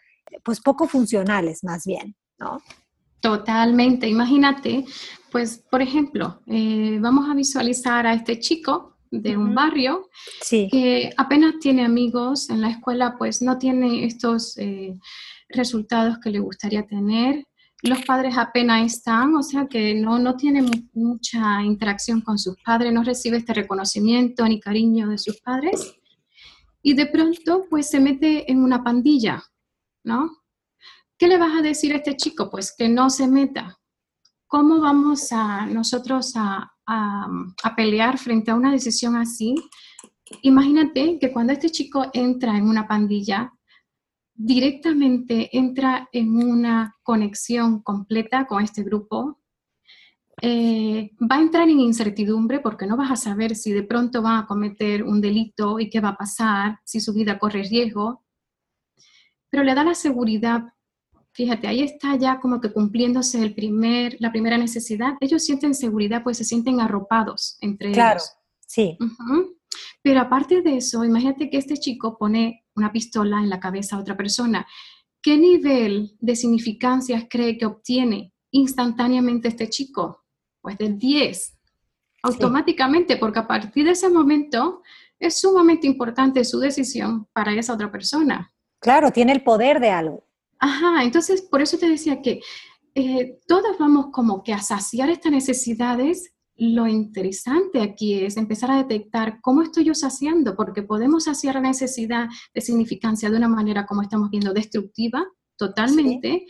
[0.43, 2.61] pues poco funcionales más bien, ¿no?
[3.19, 4.07] Totalmente.
[4.07, 4.85] Imagínate,
[5.31, 10.09] pues, por ejemplo, eh, vamos a visualizar a este chico de un barrio
[10.49, 14.97] que apenas tiene amigos en la escuela, pues no tiene estos eh,
[15.49, 17.45] resultados que le gustaría tener.
[17.83, 20.63] Los padres apenas están, o sea que no, no tiene
[20.93, 25.95] mucha interacción con sus padres, no recibe este reconocimiento ni cariño de sus padres.
[26.83, 29.43] Y de pronto, pues se mete en una pandilla,
[30.03, 30.29] ¿no?
[31.17, 32.49] ¿Qué le vas a decir a este chico?
[32.49, 33.80] Pues que no se meta.
[34.51, 35.29] ¿Cómo vamos
[35.69, 36.73] nosotros a,
[37.77, 39.55] pelear frente a una decisión así?
[40.41, 43.53] Imagínate que cuando este chico entra en una pandilla,
[44.33, 49.39] directamente entra en una conexión completa con este grupo,
[50.41, 54.39] eh, va a entrar en incertidumbre porque no vas a saber si de pronto va
[54.39, 58.25] a cometer un delito y qué va a pasar, si su vida corre riesgo,
[59.49, 60.73] pero le da la seguridad
[61.33, 65.13] Fíjate, ahí está ya como que cumpliéndose el primer, la primera necesidad.
[65.21, 68.33] Ellos sienten seguridad, pues se sienten arropados entre claro, ellos.
[68.67, 68.97] sí.
[70.03, 73.99] Pero aparte de eso, imagínate que este chico pone una pistola en la cabeza a
[73.99, 74.67] otra persona.
[75.21, 80.25] ¿Qué nivel de significancias cree que obtiene instantáneamente este chico?
[80.59, 81.59] Pues del 10,
[82.23, 84.81] automáticamente, porque a partir de ese momento
[85.19, 88.51] es sumamente importante su decisión para esa otra persona.
[88.79, 90.27] Claro, tiene el poder de algo.
[90.61, 92.39] Ajá, entonces por eso te decía que
[92.93, 96.33] eh, todos vamos como que a saciar estas necesidades.
[96.55, 101.61] Lo interesante aquí es empezar a detectar cómo estoy yo saciando, porque podemos saciar la
[101.61, 105.25] necesidad de significancia de una manera, como estamos viendo, destructiva
[105.57, 106.45] totalmente,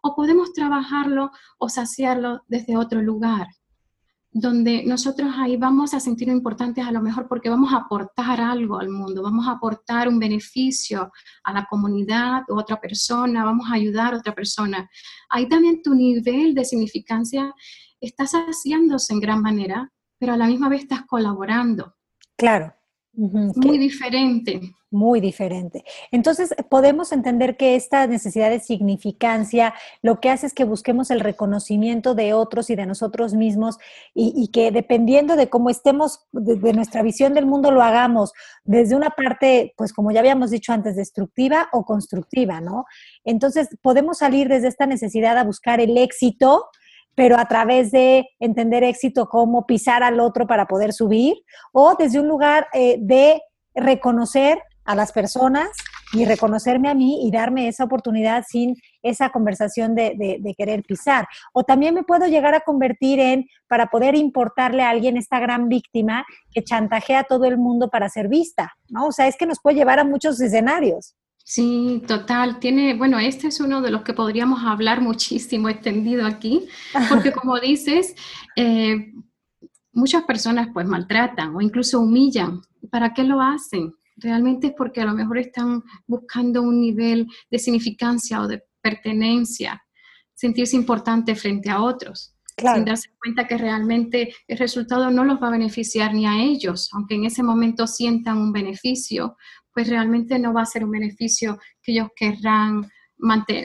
[0.00, 3.48] o podemos trabajarlo o saciarlo desde otro lugar
[4.38, 8.78] donde nosotros ahí vamos a sentir importantes a lo mejor porque vamos a aportar algo
[8.78, 11.10] al mundo, vamos a aportar un beneficio
[11.42, 14.90] a la comunidad o a otra persona, vamos a ayudar a otra persona.
[15.30, 17.50] Ahí también tu nivel de significancia
[17.98, 21.94] está haciéndose en gran manera, pero a la misma vez estás colaborando.
[22.36, 22.74] Claro.
[23.16, 25.84] Muy diferente muy diferente.
[26.10, 31.20] Entonces, podemos entender que esta necesidad de significancia lo que hace es que busquemos el
[31.20, 33.78] reconocimiento de otros y de nosotros mismos
[34.14, 38.32] y, que dependiendo de cómo estemos, de, nuestra visión del mundo, lo hagamos
[38.64, 42.86] desde una parte, pues como ya habíamos dicho antes, destructiva o constructiva, ¿no?
[43.24, 46.66] Entonces, podemos salir desde esta necesidad a buscar el éxito
[47.16, 51.34] pero a través de entender éxito como pisar al otro para poder subir,
[51.72, 53.42] o desde un lugar eh, de
[53.74, 55.68] reconocer a las personas
[56.12, 61.26] y reconocerme a mí y darme esa oportunidad sin esa conversación de, querer pisar.
[61.52, 65.68] O también me puedo llegar a convertir en, para poder importarle a alguien esta gran
[65.68, 69.06] víctima que chantajea a todo el mundo para ser vista, ¿no?
[69.06, 71.15] O sea, es que nos puede llevar a muchos escenarios.
[71.48, 72.58] Sí, total.
[72.58, 76.66] Tiene, bueno, este es uno de los que podríamos hablar muchísimo extendido aquí,
[77.08, 78.16] porque como dices,
[78.56, 79.12] eh,
[79.92, 82.62] muchas personas pues maltratan o incluso humillan.
[82.90, 83.94] ¿Para qué lo hacen?
[84.16, 89.82] realmente es porque a lo mejor están buscando un nivel de significancia o de pertenencia,
[90.34, 95.48] sentirse importante frente a otros, sin darse cuenta que realmente el resultado no los va
[95.48, 99.36] a beneficiar ni a ellos, aunque en ese momento sientan un beneficio,
[99.76, 102.88] pues realmente no va a ser un beneficio que ellos querrán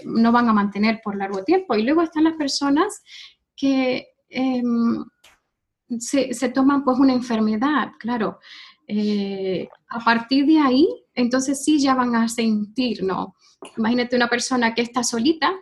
[0.03, 1.75] no van a mantener por largo tiempo.
[1.75, 3.01] Y luego están las personas
[3.55, 5.05] que em,
[5.99, 8.39] se, se, toman pues una enfermedad, claro.
[8.87, 13.35] Eh, a partir de ahí, entonces sí ya van a sentir, ¿no?
[13.77, 15.53] Imagínate una persona que está solita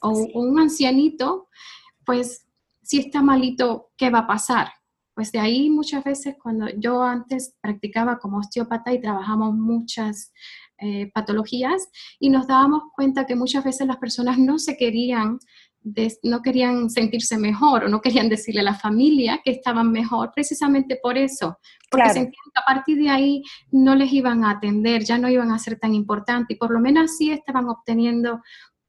[0.00, 1.48] o, un ancianito,
[2.06, 2.46] pues
[2.82, 4.70] si está malito, ¿qué va a pasar?
[5.18, 10.32] Pues de ahí muchas veces cuando yo antes practicaba como osteópata y trabajamos muchas
[10.80, 11.88] eh, patologías
[12.20, 15.40] y nos dábamos cuenta que muchas veces las personas no se querían
[16.22, 21.00] no querían sentirse mejor o no querían decirle a la familia que estaban mejor, precisamente
[21.02, 21.58] por eso,
[21.90, 25.50] porque sentían que a partir de ahí no les iban a atender, ya no iban
[25.50, 28.40] a ser tan importantes y por lo menos así estaban obteniendo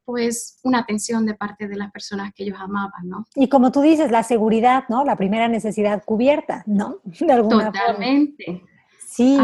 [0.10, 3.28] pues una atención de parte de las personas que ellos amaban, ¿no?
[3.36, 5.06] Y como tú dices, la seguridad, ¿no?
[5.06, 6.98] La primera necesidad cubierta, ¿no?
[7.20, 8.64] De alguna Totalmente.
[9.08, 9.38] Sí,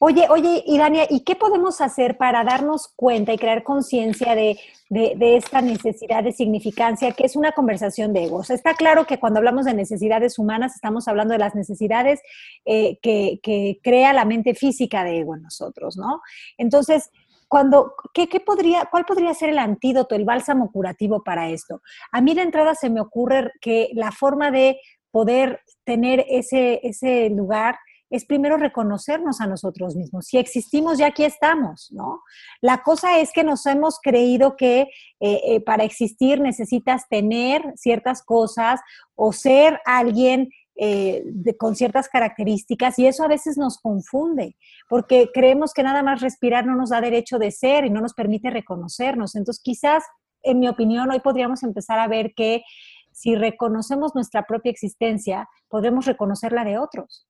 [0.00, 4.56] Oye, oye, Irania, ¿y qué podemos hacer para darnos cuenta y crear conciencia de,
[4.90, 8.50] esta necesidad de significancia, que es una conversación de egos?
[8.50, 12.20] Está claro que cuando hablamos de necesidades humanas estamos hablando de las necesidades
[12.64, 16.20] eh, que, crea la mente física de ego en nosotros, ¿no?
[16.58, 17.10] Entonces,
[17.48, 21.80] cuando, ¿qué, podría, ¿cuál podría ser el antídoto, el bálsamo curativo para esto?
[22.12, 24.78] A mí de entrada se me ocurre que la forma de
[25.10, 27.78] poder tener ese, ese lugar
[28.10, 30.26] es primero reconocernos a nosotros mismos.
[30.26, 32.22] Si existimos, ya aquí estamos, ¿no?
[32.60, 34.88] La cosa es que nos hemos creído que eh,
[35.20, 38.80] eh, para existir necesitas tener ciertas cosas
[39.14, 40.48] o ser alguien
[40.80, 41.24] eh,
[41.58, 44.56] con ciertas características y eso a veces nos confunde
[44.88, 48.14] porque creemos que nada más respirar no nos da derecho de ser y no nos
[48.14, 49.34] permite reconocernos.
[49.34, 50.04] Entonces, quizás,
[50.42, 52.62] en mi opinión, hoy podríamos empezar a ver que
[53.10, 57.26] si reconocemos nuestra propia existencia, podremos reconocer la de otros.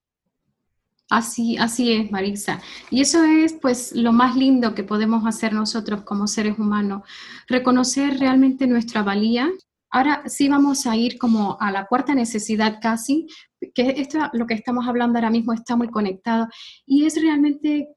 [1.10, 2.60] Así, así es, Marisa.
[2.90, 7.02] Y eso es pues lo más lindo que podemos hacer nosotros como seres humanos,
[7.46, 9.48] reconocer realmente nuestra valía.
[9.90, 13.26] Ahora sí vamos a ir como a la cuarta necesidad casi,
[13.74, 16.48] que esto lo que estamos hablando ahora mismo está muy conectado,
[16.86, 17.88] y es realmente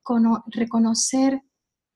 [0.48, 1.42] reconocer,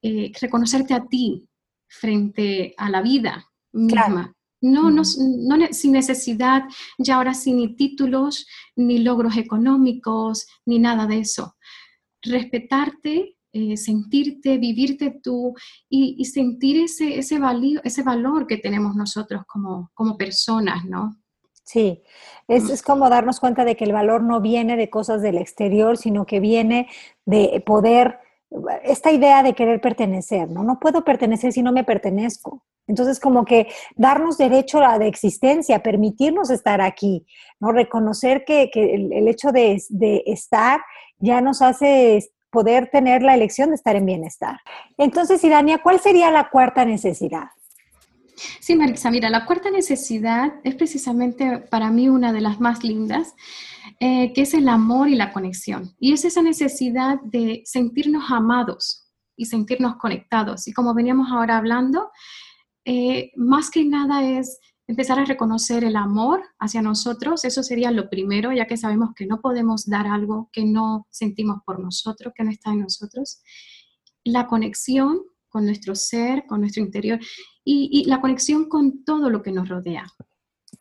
[0.01, 1.47] eh, reconocerte a ti
[1.87, 4.33] frente a la vida misma.
[4.61, 6.63] No, no, sin necesidad,
[6.97, 11.55] ya ahora sin ni títulos, ni logros económicos, ni nada de eso.
[12.23, 15.53] Respetarte eh, sentirte, vivirte tú
[15.87, 17.39] y, sentir ese, ese,
[17.85, 21.15] ese valor que tenemos nosotros como, como personas, ¿no?
[21.63, 22.03] Sí,
[22.49, 25.95] es, es, como darnos cuenta de que el valor no viene de cosas del exterior,
[25.95, 26.89] sino que viene
[27.25, 28.19] de poder,
[28.83, 30.61] esta idea de querer pertenecer, ¿no?
[30.65, 32.65] No puedo pertenecer si no me pertenezco.
[32.87, 37.25] Entonces, como que darnos derecho a de existencia, permitirnos estar aquí,
[37.61, 37.71] ¿no?
[37.71, 40.81] Reconocer que, el, hecho de, de, estar
[41.19, 42.17] ya nos hace
[42.55, 44.59] poder tener la elección de estar en bienestar.
[44.97, 47.49] Entonces, Irania, ¿cuál sería la cuarta necesidad?
[48.59, 53.33] Sí, Marisa, mira, la cuarta necesidad es precisamente para mí una de las más lindas,
[53.99, 55.95] eh, que es el amor y la conexión.
[55.99, 60.67] Y es esa necesidad de sentirnos amados y sentirnos conectados.
[60.67, 62.09] Y como veníamos ahora hablando,
[62.85, 68.09] eh, más que nada es empezar a reconocer el amor hacia nosotros, eso sería lo
[68.09, 72.43] primero, ya que sabemos que no podemos dar algo que no sentimos por nosotros, que
[72.43, 73.41] no está en nosotros.
[74.23, 77.19] La conexión con nuestro ser, con nuestro interior
[77.63, 80.05] y, la conexión con todo lo que nos rodea.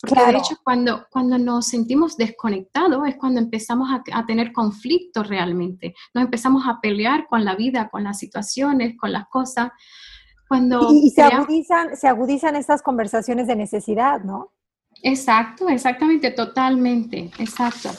[0.00, 5.94] Porque de hecho cuando, cuando nos sentimos desconectados es cuando empezamos a, tener conflictos realmente,
[6.12, 9.70] nos empezamos a pelear con la vida, con las situaciones, con las cosas.
[10.48, 14.52] Cuando y, se, agudizan, se agudizan estas conversaciones de necesidad, ¿no?
[15.02, 17.90] Exacto, exactamente, totalmente, exacto.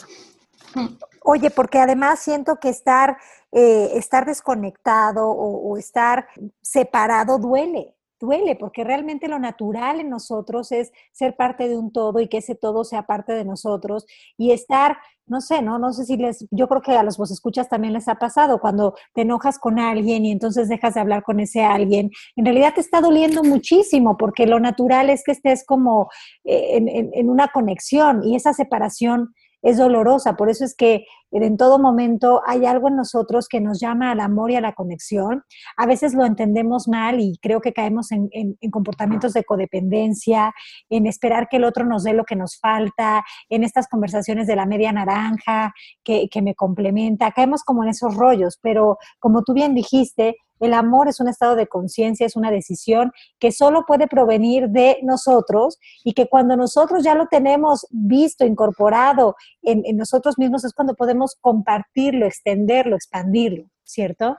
[1.23, 3.17] Oye, porque además siento que estar,
[3.51, 6.27] eh, estar desconectado o, estar
[6.61, 7.95] separado duele
[8.25, 12.37] duele porque realmente lo natural en nosotros es ser parte de un todo y que
[12.37, 14.05] ese todo sea parte de nosotros
[14.37, 17.31] y estar, no sé, no, no sé si les, yo creo que a los vos
[17.31, 21.23] escuchas también les ha pasado cuando te enojas con alguien y entonces dejas de hablar
[21.23, 25.65] con ese alguien, en realidad te está doliendo muchísimo porque lo natural es que estés
[25.65, 26.09] como
[26.43, 29.33] eh, en, en una conexión y esa separación
[29.65, 30.37] es dolorosa.
[30.37, 31.05] Por eso es que
[31.43, 34.73] en todo momento hay algo en nosotros que nos llama al amor y a la
[34.73, 35.43] conexión.
[35.77, 38.29] A veces lo entendemos mal y creo que caemos en,
[38.71, 40.53] comportamientos de codependencia,
[40.89, 44.55] en esperar que el otro nos dé lo que nos falta, en estas conversaciones de
[44.55, 47.31] la media naranja que, que me complementa.
[47.31, 51.55] Caemos como en esos rollos, pero como tú bien dijiste, el amor es un estado
[51.55, 57.03] de conciencia, es una decisión que solo puede provenir de nosotros y que cuando nosotros
[57.03, 64.37] ya lo tenemos visto, incorporado en, nosotros mismos es cuando podemos compartirlo, extenderlo, expandirlo, ¿cierto?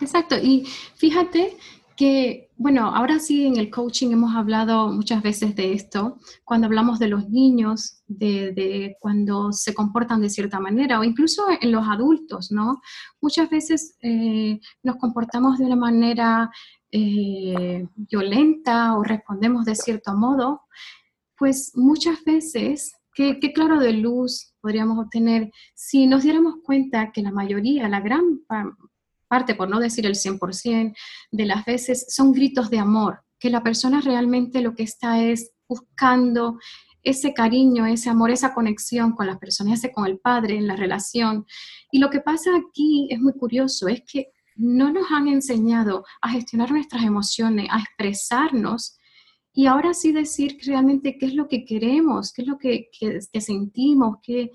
[0.00, 0.36] Exacto.
[0.36, 1.56] Y fíjate
[2.56, 7.08] bueno, ahora sí en el coaching hemos hablado muchas veces de esto, cuando hablamos de
[7.08, 12.80] los niños, de, cuando se comportan de cierta manera, o incluso en los adultos, ¿no?
[13.20, 16.50] Muchas veces eh, nos comportamos de una manera
[16.90, 20.62] eh, violenta o respondemos de cierto modo,
[21.36, 27.32] pues muchas veces ¿Qué, claro de luz podríamos obtener si nos diéramos cuenta que la
[27.32, 28.40] mayoría, la gran
[29.30, 30.96] parte, por no decir el 100%
[31.30, 35.52] de las veces, son gritos de amor, que la persona realmente lo que está es
[35.68, 36.58] buscando
[37.02, 40.76] ese cariño, ese amor, esa conexión con las personas, ese con el padre, en la
[40.76, 41.46] relación.
[41.92, 46.28] Y lo que pasa aquí es muy curioso, es que no nos han enseñado a
[46.30, 48.98] gestionar nuestras emociones, a expresarnos
[49.52, 52.88] y ahora sí decir realmente qué es lo que queremos, qué es lo que,
[53.40, 54.52] sentimos, qué,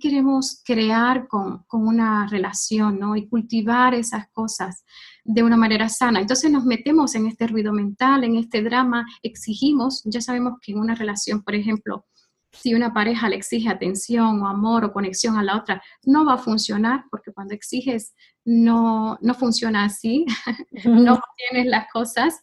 [0.00, 3.14] queremos crear con, una relación, ¿no?
[3.14, 4.84] Y cultivar esas cosas
[5.24, 6.20] de una manera sana.
[6.20, 10.78] Entonces nos metemos en este ruido mental, en este drama, exigimos, ya sabemos que en
[10.78, 12.06] una relación, por ejemplo,
[12.50, 16.34] si una pareja le exige atención o amor o conexión a la otra, no va
[16.34, 18.14] a funcionar porque cuando exiges
[18.46, 20.24] no, no funciona así,
[20.84, 22.42] no tienes las cosas.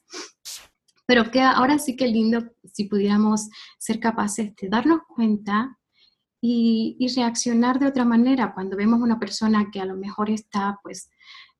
[1.06, 1.24] Pero
[1.56, 5.78] ahora sí que lindo si pudiéramos ser capaces de darnos cuenta
[6.42, 11.10] y, reaccionar de otra manera cuando vemos una persona que a lo mejor está pues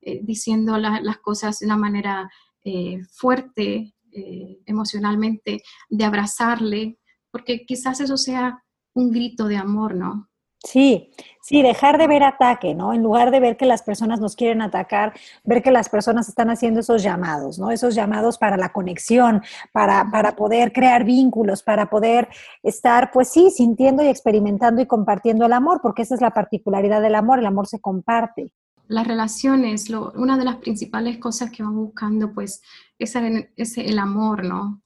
[0.00, 2.30] eh, diciendo las cosas de una manera
[2.64, 6.98] eh, fuerte eh, emocionalmente, de abrazarle,
[7.30, 10.28] porque quizás eso sea un grito de amor, ¿no?
[10.66, 12.92] Sí, sí, dejar de ver ataque, ¿no?
[12.92, 15.12] En lugar de ver que las personas nos quieren atacar,
[15.44, 17.70] ver que las personas están haciendo esos llamados, ¿no?
[17.70, 22.28] Esos llamados para la conexión, para, para poder crear vínculos, para poder
[22.64, 27.00] estar, pues sí, sintiendo y experimentando y compartiendo el amor, porque esa es la particularidad
[27.00, 28.52] del amor, el amor se comparte.
[28.88, 32.60] Las relaciones, lo, una de las principales cosas que van buscando, pues,
[32.98, 34.82] es el, es el amor, ¿no?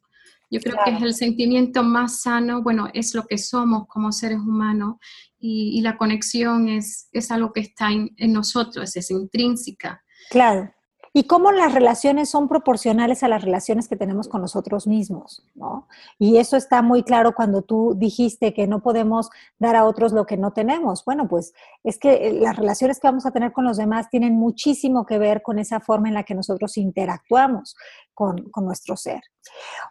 [0.51, 4.39] Yo creo que es el sentimiento más sano, bueno, es lo que somos como seres
[4.39, 4.97] humanos
[5.39, 10.03] y, la conexión es, es algo que está en, nosotros, es intrínseca.
[10.29, 10.71] Claro.
[11.13, 15.89] Y cómo las relaciones son proporcionales a las relaciones que tenemos con nosotros mismos, ¿no?
[16.19, 20.25] Y eso está muy claro cuando tú dijiste que no podemos dar a otros lo
[20.25, 21.05] que no tenemos.
[21.05, 21.53] Bueno, pues
[21.83, 25.19] es que eh, las relaciones que vamos a tener con los demás tienen muchísimo que
[25.19, 27.77] ver con esa forma en la que nosotros interactuamos
[28.15, 29.21] con, con nuestro ser.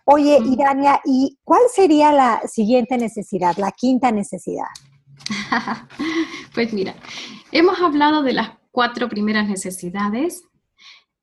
[0.06, 4.68] Oye, Irania, ¿y cuál sería la siguiente necesidad, la quinta necesidad?
[6.54, 6.96] pues mira,
[7.52, 10.44] hemos hablado de las cuatro primeras necesidades,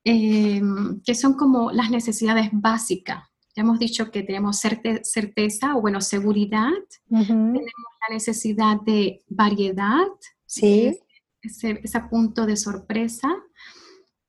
[0.08, 3.24] em, que son como las necesidades básicas.
[3.56, 6.70] Ya hemos dicho que tenemos certeza o, bueno, seguridad.
[7.08, 7.62] Tenemos
[8.08, 10.06] la necesidad de variedad.
[10.44, 10.96] Sí.
[11.42, 13.34] Ese, punto de sorpresa.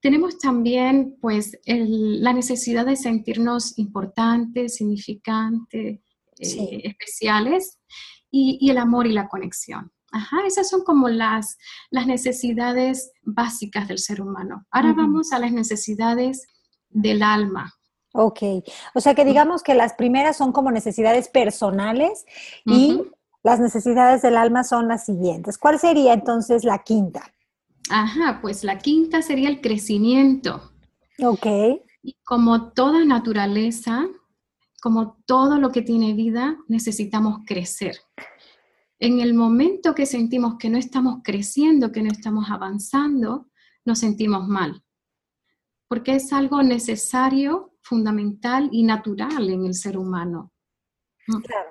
[0.01, 5.99] Tenemos también, pues, la necesidad de sentirnos importantes, significantes,
[6.39, 7.77] eh, especiales
[8.31, 9.91] y, el amor y la conexión.
[10.11, 11.57] Ajá, esas son como las,
[11.91, 14.65] las necesidades básicas del ser humano.
[14.71, 16.47] Ahora vamos a las necesidades
[16.89, 17.73] del alma.
[18.13, 18.41] Ok,
[18.95, 22.25] o sea que digamos que las primeras son como necesidades personales
[22.65, 23.01] y
[23.43, 25.57] las necesidades del alma son las siguientes.
[25.57, 27.31] ¿Cuál sería entonces la quinta?
[27.89, 30.71] Ajá, pues la quinta sería el crecimiento.
[31.23, 31.45] Ok.
[32.01, 34.07] Y como toda naturaleza,
[34.81, 37.97] como todo lo que tiene vida, necesitamos crecer.
[38.99, 43.49] En el momento que sentimos que no estamos creciendo, que no estamos avanzando,
[43.85, 44.83] nos sentimos mal,
[45.87, 50.51] porque es algo necesario, fundamental y natural en el ser humano.
[51.27, 51.41] Mm.
[51.41, 51.69] Claro.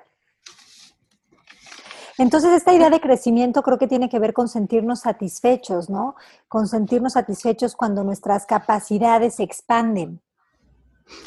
[2.17, 6.15] Entonces, esta idea de crecimiento creo que tiene que ver con sentirnos satisfechos, ¿no?
[6.47, 10.21] Con sentirnos satisfechos cuando nuestras capacidades se expanden.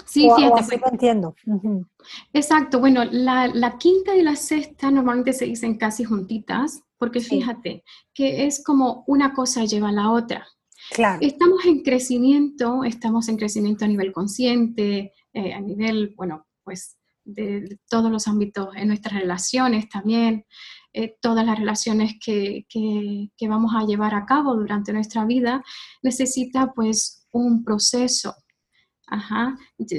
[0.05, 0.79] Sí, fíjate.
[0.79, 1.35] Pues entiendo.
[2.33, 2.81] Exacto.
[2.81, 8.63] Bueno, la, quinta y la sexta normalmente se dicen casi juntitas, porque fíjate que es
[8.63, 10.47] como una cosa lleva a la otra.
[10.91, 11.19] Claro.
[11.21, 17.79] Estamos en crecimiento, estamos en crecimiento a nivel consciente, eh, a nivel, bueno, pues de,
[17.89, 20.45] todos los ámbitos en nuestras relaciones también,
[20.93, 25.63] eh, todas las relaciones que, que vamos a llevar a cabo durante nuestra vida,
[26.03, 28.35] necesita pues un proceso,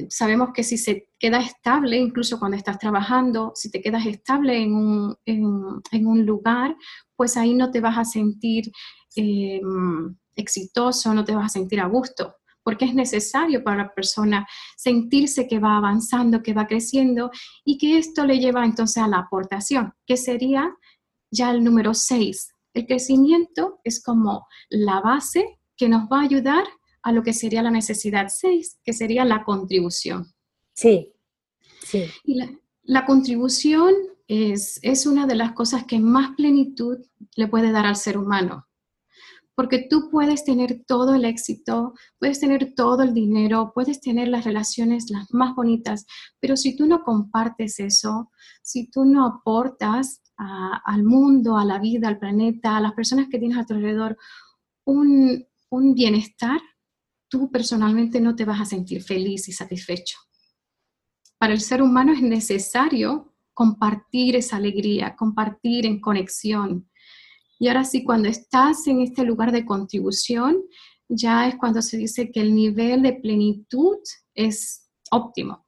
[0.09, 4.73] Sabemos que si se queda estable, incluso cuando estás trabajando, si te quedas estable en
[4.73, 6.75] un, en, un lugar,
[7.15, 8.71] pues ahí no te vas a sentir
[9.15, 14.47] em, exitoso, no te vas a sentir a gusto, porque es necesario para la persona
[14.77, 17.31] sentirse que va avanzando, que va creciendo
[17.65, 20.73] y que esto le lleva entonces a la aportación, que sería
[21.31, 22.53] ya el número 6.
[22.73, 26.63] El crecimiento es como la base que nos va a ayudar
[27.03, 30.27] a lo que sería la necesidad 6, que sería la contribución.
[30.73, 31.11] Sí,
[31.83, 32.05] sí.
[32.23, 32.39] Y
[32.83, 33.93] la, contribución
[34.27, 36.97] es, es, una de las cosas que más plenitud
[37.35, 38.67] le puede dar al ser humano.
[39.53, 44.45] Porque tú puedes tener todo el éxito, puedes tener todo el dinero, puedes tener las
[44.45, 46.05] relaciones las más bonitas,
[46.39, 48.31] pero si tú no compartes eso,
[48.63, 53.37] si tú no aportas al mundo, a la vida, al planeta, a las personas que
[53.37, 54.17] tienes a tu alrededor,
[54.85, 56.59] un, un bienestar,
[57.31, 60.19] tú personalmente no te vas a sentir feliz y satisfecho.
[61.39, 66.89] Para el ser humano es necesario compartir esa alegría, compartir en conexión.
[67.57, 70.61] Y ahora sí, cuando estás en este lugar de contribución,
[71.07, 73.97] ya es cuando se dice que el nivel de plenitud
[74.35, 75.65] es óptimo.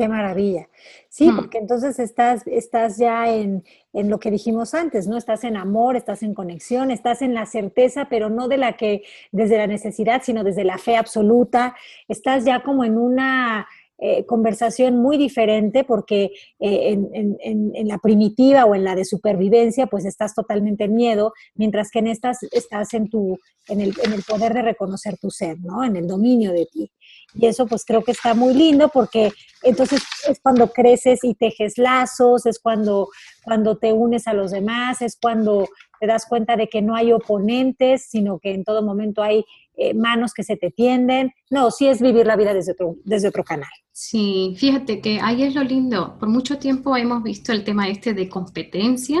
[0.00, 0.66] Qué maravilla.
[1.10, 1.36] Sí, hmm.
[1.36, 5.18] porque entonces estás, estás ya en, en, lo que dijimos antes, ¿no?
[5.18, 9.02] Estás en amor, estás en conexión, estás en la certeza, pero no de la que
[9.30, 11.76] desde la necesidad, sino desde la fe absoluta.
[12.08, 18.74] Estás ya como en una eh, conversación muy diferente porque eh, en, la primitiva o
[18.74, 23.10] en la de supervivencia, pues estás totalmente en miedo, mientras que en estas estás en,
[23.10, 23.38] tu,
[23.68, 25.84] en, el, en el poder de reconocer tu ser, ¿no?
[25.84, 26.90] En el dominio de ti.
[27.34, 31.78] Y eso pues creo que está muy lindo porque entonces es cuando creces y tejes
[31.78, 33.08] lazos, es cuando,
[33.44, 35.68] cuando te unes a los demás, es cuando
[36.00, 39.44] te das cuenta de que no hay oponentes, sino que en todo momento hay
[39.76, 41.32] eh, manos que se te tienden.
[41.50, 43.70] No, sí es vivir la vida desde otro, desde otro canal.
[43.92, 46.16] Sí, fíjate que ahí es lo lindo.
[46.18, 49.20] Por mucho tiempo hemos visto el tema este de competencia.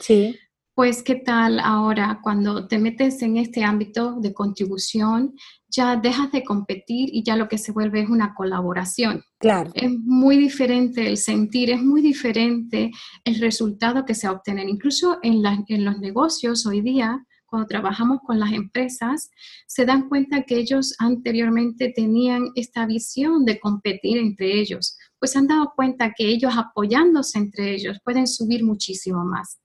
[0.00, 0.36] Sí.
[0.80, 5.34] Pues, ¿qué tal ahora cuando te metes en este ámbito de contribución?
[5.68, 9.22] Ya dejas de competir y ya lo que se vuelve es una colaboración.
[9.38, 9.72] Claro.
[9.74, 12.92] Es muy diferente el sentir, es muy diferente
[13.24, 14.64] el resultado que se obtiene.
[14.70, 19.30] Incluso en, en los negocios hoy día, cuando trabajamos con las empresas,
[19.66, 25.40] se dan cuenta que ellos anteriormente tenían esta visión de competir entre ellos, pues se
[25.40, 29.58] han dado cuenta que ellos apoyándose entre ellos pueden subir muchísimo más.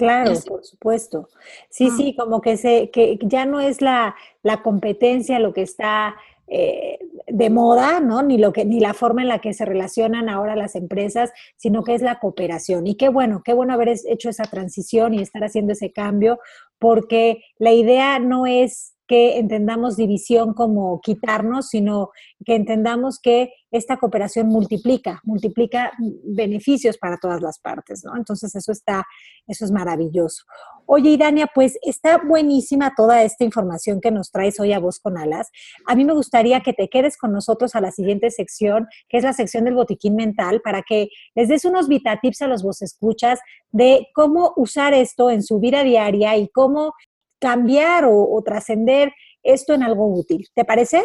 [0.00, 1.28] Claro, por supuesto.
[1.68, 1.94] Sí, Ah.
[1.96, 6.16] sí, como que, se, que ya no es la, la competencia lo que está
[6.52, 6.98] eh,
[7.28, 8.22] de moda, ¿no?
[8.22, 11.84] Ni, lo que, ni la forma en la que se relacionan ahora las empresas, sino
[11.84, 12.88] que es la cooperación.
[12.88, 16.40] Y qué bueno, qué bueno haber hecho esa transición y estar haciendo ese cambio,
[16.80, 22.10] porque la idea no es que entendamos división como quitarnos, sino
[22.44, 25.90] que entendamos que esta cooperación multiplica, multiplica
[26.24, 28.16] beneficios para todas las partes, ¿no?
[28.16, 29.04] Entonces eso está,
[29.48, 30.44] eso es maravilloso.
[30.86, 35.18] Oye, Idania, pues está buenísima toda esta información que nos traes hoy a Voz con
[35.18, 35.50] Alas.
[35.88, 39.24] A mí me gustaría que te quedes con nosotros a la siguiente sección, que es
[39.24, 43.40] la sección del botiquín mental, para que les des unos vitatips a los vos escuchas
[43.72, 46.92] de cómo usar esto en su vida diaria y cómo
[47.40, 49.12] cambiar o, o trascender
[49.42, 50.46] esto en algo útil.
[50.54, 51.02] ¿Te parece?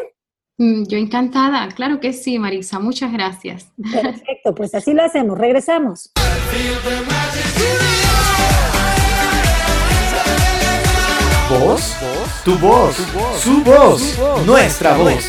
[0.58, 3.72] Mm, Yo encantada, claro que sí, Marisa, muchas gracias.
[3.78, 5.38] Perfecto, pues así lo hacemos.
[5.38, 6.12] Regresamos.
[11.50, 11.94] ¿Voz?
[12.44, 12.96] Tu voz,
[13.42, 15.26] su voz, nuestra voz.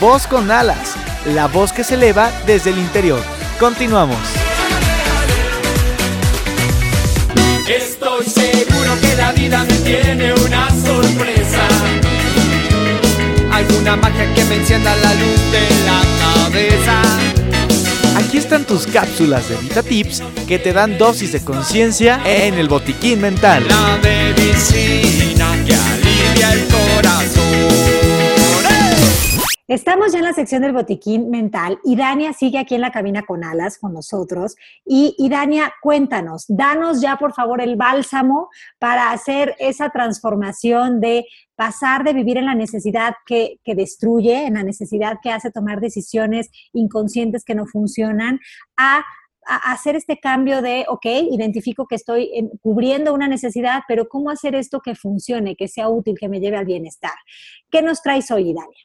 [0.00, 0.96] Voz con alas,
[1.26, 3.20] la voz que se eleva desde el interior.
[3.58, 4.18] Continuamos.
[7.68, 8.24] Estoy
[9.00, 11.66] que la vida me tiene una sorpresa.
[13.52, 17.02] Alguna magia que me encienda la luz de la cabeza.
[18.16, 23.20] Aquí están tus cápsulas de VitaTips que te dan dosis de conciencia en el botiquín
[23.20, 23.64] mental.
[23.68, 27.37] La medicina que alivia el corazón.
[29.68, 33.26] Estamos ya en la sección del botiquín mental y Dania sigue aquí en la cabina
[33.26, 34.56] con alas con nosotros.
[34.86, 38.48] Y, Dania, cuéntanos, danos ya por favor el bálsamo
[38.78, 44.54] para hacer esa transformación de pasar de vivir en la necesidad que, que destruye, en
[44.54, 48.40] la necesidad que hace tomar decisiones inconscientes que no funcionan,
[48.78, 49.04] a
[49.44, 54.54] hacer este cambio de, ok, identifico que estoy en- cubriendo una necesidad, pero ¿cómo hacer
[54.54, 57.12] esto que funcione, que sea útil, que me lleve al bienestar?
[57.70, 58.78] ¿Qué nos traes hoy, Dania?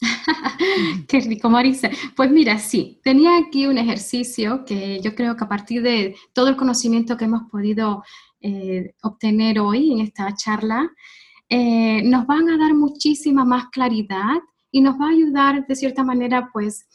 [1.08, 1.90] Qué rico, Marisa.
[2.16, 6.48] Pues mira, sí, tenía aquí un ejercicio que yo creo que a partir de todo
[6.48, 8.02] el conocimiento que hemos podido
[8.40, 10.90] eh, obtener hoy en esta charla,
[11.48, 14.38] eh, nos van a dar muchísima más claridad
[14.70, 16.86] y nos va a ayudar de cierta manera, pues,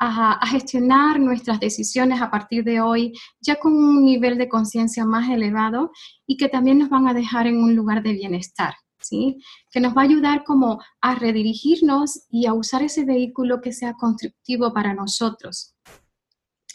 [0.00, 5.04] a, a gestionar nuestras decisiones a partir de hoy, ya con un nivel de conciencia
[5.04, 5.90] más elevado
[6.26, 8.74] y que también nos van a dejar en un lugar de bienestar.
[9.08, 9.42] ¿Sí?
[9.70, 13.94] que nos va a ayudar como a redirigirnos y a usar ese vehículo que sea
[13.94, 15.74] constructivo para nosotros.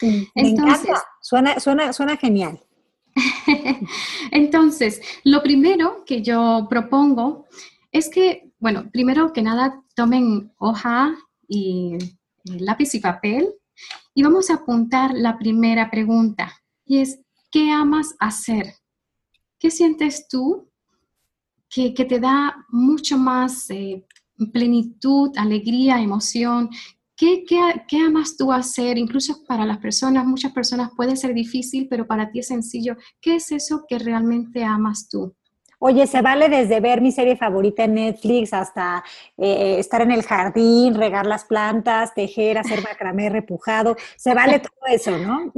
[0.02, 2.60] Me Entonces- encanta, suena, suena, suena genial.
[4.32, 7.46] Entonces, lo primero que yo propongo
[7.92, 11.14] es que, bueno, primero que nada, tomen hoja
[11.46, 11.96] y
[12.44, 13.54] lápiz y papel
[14.14, 16.52] y vamos a apuntar la primera pregunta
[16.84, 17.20] y es,
[17.52, 18.74] ¿qué amas hacer?
[19.60, 20.68] ¿Qué sientes tú
[21.74, 24.04] que, que te da mucho más eh,
[24.52, 26.70] plenitud, alegría, emoción?
[27.16, 27.58] ¿Qué, qué,
[27.88, 28.96] qué amas tú hacer?
[28.96, 32.96] Incluso para las personas, muchas personas puede ser difícil, pero para ti es sencillo.
[33.20, 35.34] ¿Qué es eso que realmente amas tú?
[35.80, 39.04] Oye, se vale desde ver mi serie favorita en Netflix hasta
[39.36, 43.96] eh, estar en el jardín, regar las plantas, tejer, hacer macramé repujado.
[44.16, 45.52] Se vale todo eso, ¿no?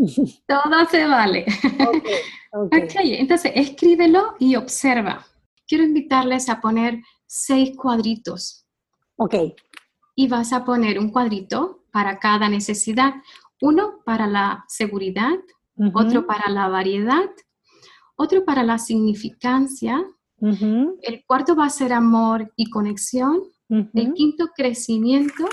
[0.46, 1.44] Todo se vale.
[1.86, 2.08] Ok,
[2.52, 2.74] ok.
[2.74, 5.24] Ok, entonces escríbelo y observa.
[5.66, 8.66] Quiero invitarles a poner seis cuadritos.
[9.16, 9.34] Ok,
[10.16, 13.14] y vas a poner un cuadrito para cada necesidad.
[13.60, 15.36] Uno para la seguridad,
[15.94, 17.28] otro para la variedad,
[18.16, 20.04] otro para la significancia,
[20.40, 25.44] el cuarto va a ser amor y conexión, el quinto crecimiento.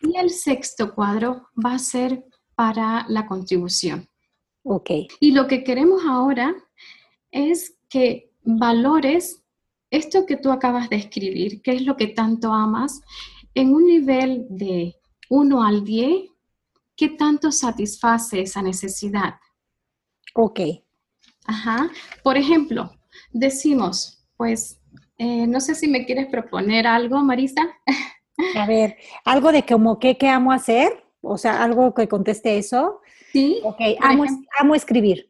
[0.00, 4.08] Y el sexto cuadro va a ser para la contribución.
[4.62, 6.54] Ok, Y lo que queremos ahora
[7.32, 9.42] es que valores
[9.90, 13.00] esto que tú acabas de escribir, que es lo que tanto amas,
[13.54, 14.96] en un nivel de
[15.30, 16.30] 1 al 10,
[16.96, 19.34] ¿qué tanto satisface esa necesidad?
[20.34, 20.60] ok.
[21.46, 21.90] Ajá.
[22.22, 22.92] Por ejemplo,
[23.32, 24.78] decimos, pues,
[25.16, 27.62] eh, no sé si me quieres proponer algo, Marisa.
[28.54, 33.00] A ver, algo de como qué, qué amo hacer, o sea, algo que conteste eso.
[33.32, 33.60] Sí.
[33.64, 33.80] Ok,
[34.60, 35.27] amo escribir.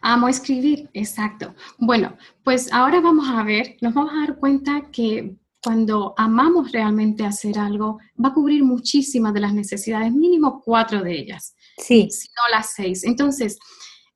[0.00, 1.54] Amo escribir, exacto.
[1.78, 7.24] Bueno, pues ahora vamos a ver, nos vamos a dar cuenta que cuando amamos realmente
[7.24, 12.28] hacer algo, va a cubrir muchísimas de las necesidades, mínimo cuatro de ellas, Sí, si
[12.28, 13.04] no las seis.
[13.04, 13.58] Entonces,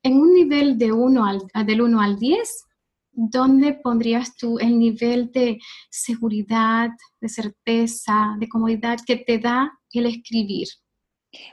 [0.03, 2.65] en un nivel de uno al, del 1 al 10,
[3.13, 5.59] ¿dónde pondrías tú el nivel de
[5.91, 6.91] seguridad,
[7.21, 10.69] de certeza, de comodidad que te da el escribir?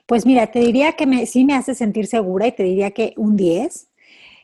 [0.05, 3.13] pues mira, te diría que me, sí me hace sentir segura y te diría que
[3.17, 3.89] un 10.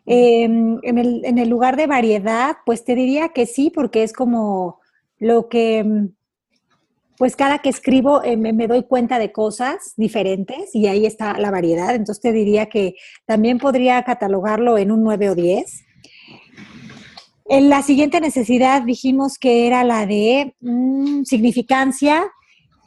[0.10, 4.80] Em, en, el, lugar de variedad, pues te diría que sí, porque es como
[5.20, 6.08] lo que mm,
[7.18, 11.51] pues cada que escribo eh, me, doy cuenta de cosas diferentes y ahí está la
[11.51, 11.93] variedad.
[11.93, 12.95] Entonces te diría que
[13.26, 15.84] también podría catalogarlo en un 9 o 10.
[17.49, 22.32] En la siguiente necesidad dijimos que era la de mm, significancia.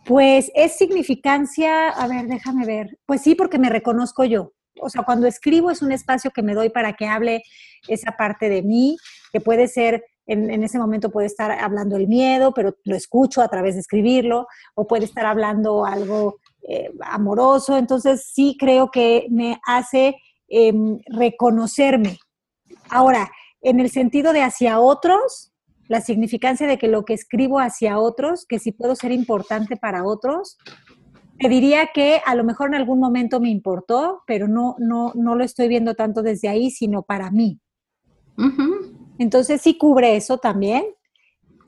[0.07, 2.99] Pues es significancia, a ver, déjame ver.
[3.05, 4.53] Pues sí, porque me reconozco yo.
[4.81, 7.43] O sea, cuando escribo es un espacio que me doy para que hable
[7.89, 8.97] esa parte de mí,
[9.33, 13.49] que puede ser en, ese momento puede estar hablando el miedo, pero lo escucho a
[13.49, 17.77] través de escribirlo, o puede estar hablando algo eh, amoroso.
[17.77, 20.17] Entonces sí creo que me hace
[20.49, 22.19] em, reconocerme.
[22.91, 25.53] Ahora, en el sentido de hacia otros,
[25.89, 30.05] la significancia de que lo que escribo hacia otros, que si puedo ser importante para
[30.05, 30.57] otros,
[31.41, 35.35] te diría que a lo mejor en algún momento me importó, pero no, no, no
[35.35, 37.59] lo estoy viendo tanto desde ahí, sino para mí.
[39.19, 40.85] Entonces sí cubre eso también.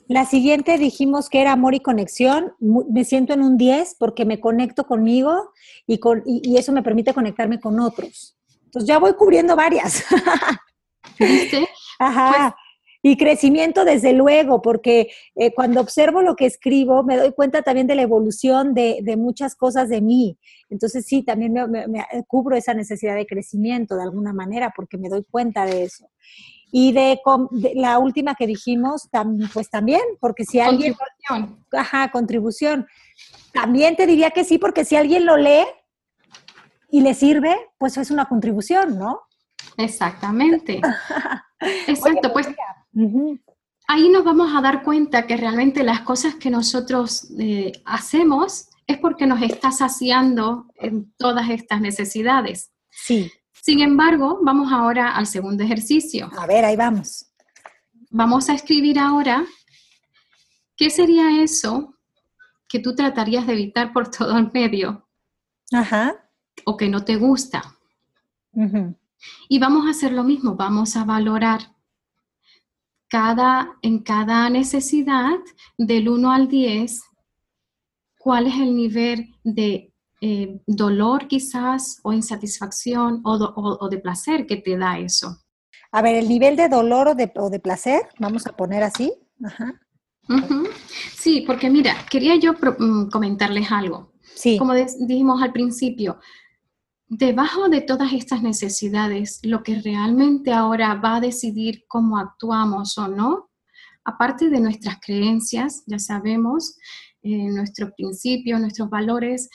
[0.09, 2.53] La siguiente dijimos que era amor y conexión.
[2.61, 5.53] Me siento en un 10 porque me conecto conmigo
[5.87, 8.37] y, con, y, eso me permite conectarme con otros.
[8.65, 10.05] Entonces ya voy cubriendo varias.
[11.19, 11.67] ¿Viste?
[11.99, 12.31] Ajá.
[12.31, 12.62] Pues
[13.05, 17.89] y crecimiento, desde luego, porque eh, cuando observo lo que escribo, me doy cuenta también
[17.89, 20.39] de la evolución de, de muchas cosas de mí.
[20.71, 25.25] Entonces, sí, también me, cubro esa necesidad de crecimiento de alguna manera, porque me doy
[25.29, 26.09] cuenta de eso.
[26.71, 27.21] Y de,
[27.75, 29.09] la última que dijimos,
[29.53, 30.95] pues también, porque si alguien...
[30.95, 31.67] Contribución.
[31.73, 32.87] Ajá, contribución.
[33.53, 35.67] También te diría que sí, porque si alguien lo lee
[36.89, 39.23] y le sirve, pues es una contribución, ¿no?
[39.77, 40.81] Exactamente.
[41.89, 42.49] Exacto, pues
[43.89, 48.99] ahí nos vamos a dar cuenta que realmente las cosas que nosotros eh, hacemos es
[48.99, 52.73] porque nos está saciando en todas estas necesidades.
[52.91, 53.31] Sí.
[53.53, 56.31] Sin embargo, vamos ahora al segundo ejercicio.
[56.37, 57.27] A ver, ahí vamos.
[58.11, 59.45] Vamos a escribir ahora
[60.77, 61.95] qué sería eso
[62.69, 65.09] que tú tratarías de evitar por todo el medio.
[65.73, 66.15] Ajá.
[66.65, 67.77] O que no te gusta.
[69.49, 71.72] Y vamos a hacer lo mismo, vamos a valorar
[73.13, 75.39] cada, en cada necesidad
[75.77, 76.99] del 1 al 10
[78.17, 79.93] cuál es el nivel de
[80.23, 85.43] eh, dolor quizás o insatisfacción o, de placer que te da eso.
[85.91, 89.13] A ver, el nivel de dolor o de, placer, vamos a poner así.
[91.15, 94.15] Sí, porque mira, quería yo mm, comentarles algo.
[94.23, 94.57] Sí.
[94.57, 96.19] Como dijimos al principio,
[97.15, 103.07] debajo de todas estas necesidades, lo que realmente ahora va a decidir cómo actuamos o
[103.07, 103.51] no,
[104.03, 106.79] aparte de nuestras creencias, ya sabemos,
[107.23, 109.51] eh, nuestros principios, nuestros valores,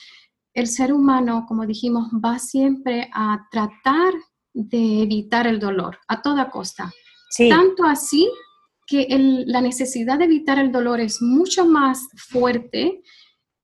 [0.53, 4.13] el ser humano, como dijimos, va siempre a tratar
[4.53, 6.93] de evitar el dolor a toda costa.
[7.49, 8.29] Tanto así
[8.85, 9.07] que
[9.47, 13.01] la necesidad de evitar el dolor es mucho más fuerte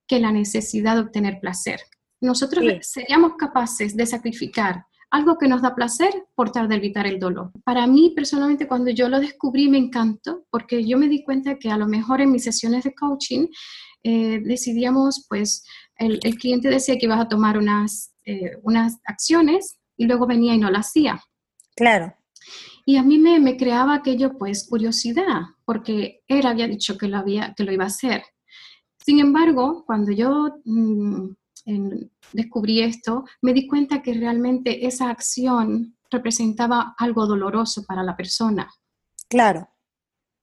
[0.08, 1.80] que la necesidad de obtener placer.
[2.24, 7.20] Nosotros seríamos capaces de sacrificar algo que nos da placer por tratar de evitar el
[7.20, 7.52] dolor.
[7.64, 11.70] Para mí, personalmente, cuando yo lo descubrí, me encantó, porque yo me di cuenta que
[11.70, 13.46] a lo mejor en mis sesiones de coaching
[14.02, 15.64] eh, decidíamos, pues,
[15.96, 20.58] el, cliente decía que ibas a tomar unas, eh, unas acciones y luego venía y
[20.58, 21.22] no lo hacía.
[21.76, 22.14] Claro.
[22.86, 27.18] Y a mí me, me, creaba aquello, pues, curiosidad, porque él había dicho que lo,
[27.18, 28.24] había, que lo iba a hacer.
[29.04, 30.56] Sin embargo, cuando yo
[32.32, 38.70] descubrí esto, me di cuenta que realmente esa acción representaba algo doloroso para la persona.
[39.28, 39.68] Claro,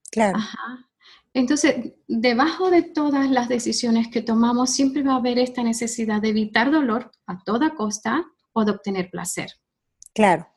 [0.09, 0.37] claro.
[0.37, 0.89] Ajá.
[1.33, 6.29] Entonces, debajo de todas las decisiones que tomamos, siempre va a haber esta necesidad de
[6.29, 9.49] evitar dolor a toda costa o de obtener placer.
[10.13, 10.47] Claro.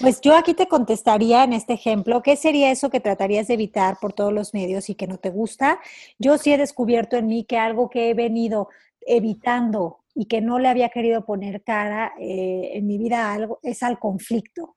[0.00, 3.98] Pues yo aquí te contestaría en este ejemplo, ¿qué sería eso que tratarías de evitar
[4.00, 5.80] por todos los medios y que no te gusta?
[6.18, 8.68] Yo sí he descubierto en mí que algo que he venido
[9.00, 13.82] evitando y que no le había querido poner cara eh, en mi vida algo, es
[13.82, 14.76] al conflicto.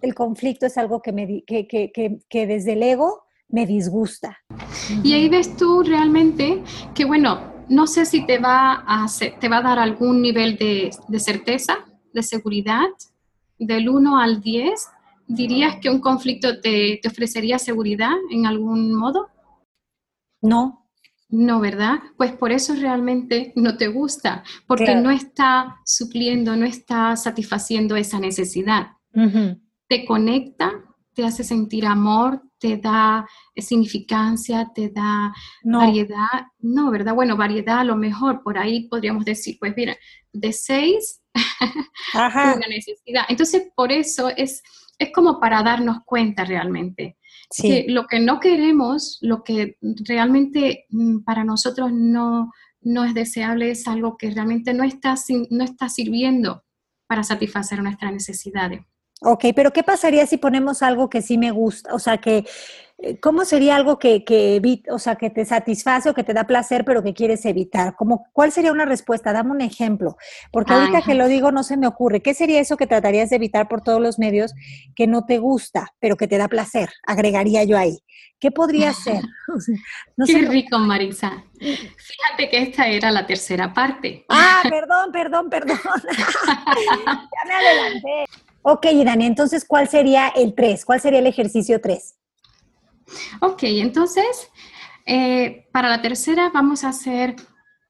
[0.00, 4.38] El conflicto es algo que, me, que, que, que desde el ego me disgusta.
[5.02, 6.62] Y ahí ves tú realmente
[6.94, 9.06] que, bueno, no sé si te va a,
[9.40, 11.78] te va a dar algún nivel de, certeza,
[12.12, 12.86] de seguridad,
[13.58, 14.88] del 1 al 10.
[15.26, 19.28] ¿Dirías que un conflicto te, ofrecería seguridad en algún modo?
[20.42, 20.83] No.
[21.34, 21.98] No, ¿verdad?
[22.16, 28.20] Pues por eso realmente no te gusta, porque no está supliendo, no está satisfaciendo esa
[28.20, 28.92] necesidad.
[29.88, 30.70] Te conecta,
[31.12, 33.26] te hace sentir amor, te da
[33.56, 36.46] significancia, te da variedad.
[36.60, 37.14] No, ¿verdad?
[37.14, 39.96] Bueno, variedad a lo mejor, por ahí podríamos decir, pues mira,
[40.32, 41.20] de seis,
[42.14, 43.24] una necesidad.
[43.28, 44.62] Entonces, por eso es,
[45.00, 47.18] es como para darnos cuenta realmente.
[47.88, 53.86] Lo que no queremos, lo que realmente mm, para nosotros no, no es deseable, es
[53.86, 55.14] algo que realmente no está,
[55.50, 56.64] no está sirviendo
[57.06, 58.80] para satisfacer nuestras necesidades.
[59.20, 61.94] Ok, pero ¿qué pasaría si ponemos algo que sí me gusta?
[61.94, 62.44] O sea, que,
[62.98, 64.60] eh, ¿cómo sería algo que, que
[64.90, 67.94] o sea, que te satisface o que te da placer, pero que quieres evitar?
[67.96, 69.32] ¿Cómo, ¿Cuál sería una respuesta?
[69.32, 70.16] Dame un ejemplo,
[70.50, 72.22] porque ahorita que lo digo no se me ocurre.
[72.22, 74.52] ¿Qué sería eso que tratarías de evitar por todos los medios
[74.94, 76.90] que no te gusta, pero que te da placer?
[77.06, 77.98] Agregaría yo ahí.
[78.40, 79.22] ¿Qué podría ser?
[80.26, 81.44] Qué rico, Marisa.
[81.58, 84.26] Fíjate que esta era la tercera parte.
[84.28, 85.78] Ah, perdón, perdón, perdón.
[85.86, 88.26] ya me adelanté.
[88.66, 90.86] Ok, Dani, entonces, ¿cuál sería el 3?
[90.86, 92.14] ¿Cuál sería el ejercicio 3?
[93.42, 94.48] Ok, entonces,
[95.04, 97.36] eh, para la tercera vamos a hacer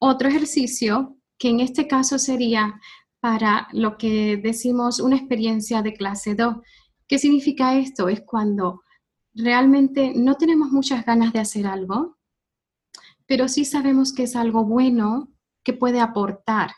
[0.01, 2.81] otro ejercicio que en este caso sería
[3.21, 6.57] para lo que decimos una experiencia de clase 2.
[7.07, 8.09] ¿Qué significa esto?
[8.09, 8.83] Es cuando
[9.33, 12.19] realmente no tenemos muchas ganas de hacer algo,
[13.27, 15.29] pero sí sabemos que es algo bueno
[15.63, 16.73] que puede aportar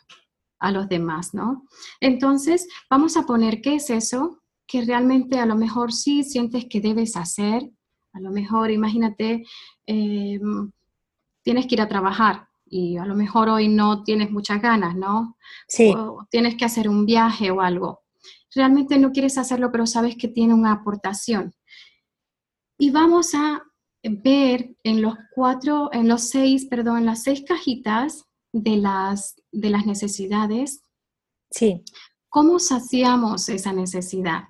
[0.59, 1.66] a los demás, ¿no?
[2.00, 6.80] Entonces, vamos a poner qué es eso que realmente a lo mejor sí sientes que
[6.80, 7.70] debes hacer.
[8.12, 9.44] A lo mejor, imagínate,
[9.86, 10.40] eh,
[11.42, 15.36] tienes que ir a trabajar y a lo mejor hoy no tienes muchas ganas, ¿no?
[15.68, 15.94] Sí.
[15.96, 18.00] O tienes que hacer un viaje o algo.
[18.54, 21.54] Realmente no quieres hacerlo, pero sabes que tiene una aportación.
[22.78, 23.62] Y vamos a
[24.02, 29.70] ver en los cuatro, en los seis, perdón, en las seis cajitas de las, de
[29.70, 30.82] las necesidades.
[31.51, 31.82] Sí.
[32.28, 34.44] ¿Cómo saciamos esa necesidad?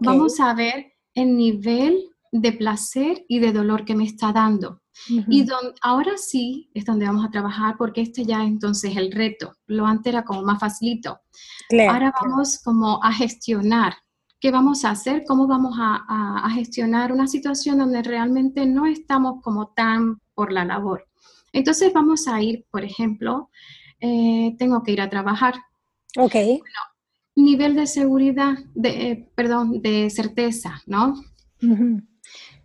[0.00, 4.80] Vamos a ver el nivel de placer y de dolor que me está dando.
[5.08, 5.46] Y
[5.82, 9.52] ahora sí es donde vamos a trabajar porque este ya entonces el reto.
[9.66, 11.20] Lo antes era como más facilito.
[11.88, 13.94] ahora vamos como a gestionar.
[14.38, 15.24] ¿Qué vamos a hacer?
[15.26, 20.64] ¿Cómo vamos a, a gestionar una situación donde realmente no estamos como tan por la
[20.64, 21.09] labor?
[21.52, 23.50] Entonces vamos a ir, por ejemplo,
[24.00, 25.54] eh, tengo que ir a trabajar.
[26.16, 26.34] Ok.
[27.36, 31.14] nivel de seguridad, de, eh, perdón, de certeza, ¿no?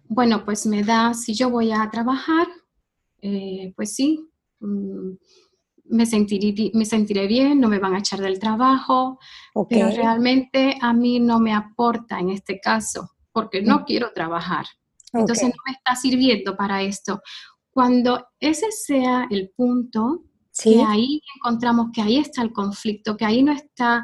[0.08, 2.48] Bueno, pues me da, si yo voy a trabajar,
[3.22, 4.30] eh, pues sí,
[4.60, 5.12] mm,
[5.86, 9.20] me, sentiré, me sentiré bien, no me van a echar del trabajo,
[9.70, 13.84] pero realmente a mí no me aporta en este caso, porque no mm.
[13.86, 14.66] quiero trabajar.
[15.14, 17.22] Entonces no me está sirviendo para esto.
[17.76, 20.24] Cuando ese sea el punto,
[20.64, 24.02] que ahí encontramos que ahí está el conflicto, que ahí no está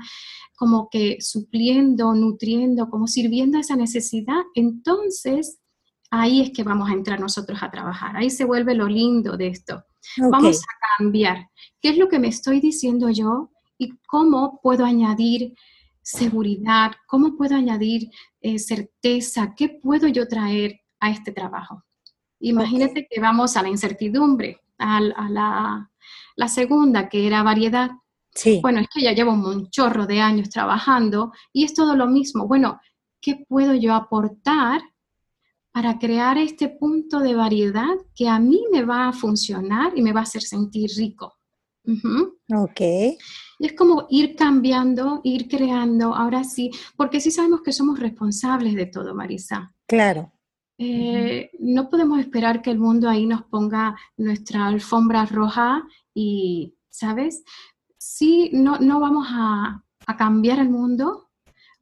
[0.58, 5.62] como que supliendo, nutriendo, como sirviendo a esa necesidad, entonces
[6.10, 8.18] ahí es que vamos a entrar nosotros a trabajar.
[8.18, 9.82] Ahí se vuelve lo lindo de esto.
[10.18, 11.48] Vamos a cambiar.
[11.80, 15.54] ¿Qué es lo que me estoy diciendo yo y cómo puedo añadir
[16.02, 16.92] seguridad?
[17.08, 18.10] ¿Cómo puedo añadir
[18.42, 19.54] eh, certeza?
[19.56, 21.86] ¿Qué puedo yo traer a este trabajo?
[22.42, 25.00] Imagínate que vamos a la incertidumbre, a,
[26.36, 27.92] la, segunda, que era variedad.
[28.34, 28.60] Sí.
[28.62, 32.48] Bueno, es que ya llevo un chorro de años trabajando y es todo lo mismo.
[32.48, 32.80] Bueno,
[33.20, 34.82] ¿qué puedo yo aportar
[35.72, 40.12] para crear este punto de variedad que a mí me va a funcionar y me
[40.12, 41.38] va a hacer sentir rico?
[42.54, 42.82] Ok.
[43.60, 48.76] Y es como ir cambiando, ir creando, ahora sí, porque sí sabemos que somos responsables
[48.76, 49.74] de todo, Marisa.
[49.88, 50.32] Claro.
[50.84, 57.44] Eh, no podemos esperar que el mundo ahí nos ponga nuestra alfombra roja y, ¿sabes?
[58.00, 61.30] Sí, no, no vamos a, a cambiar el mundo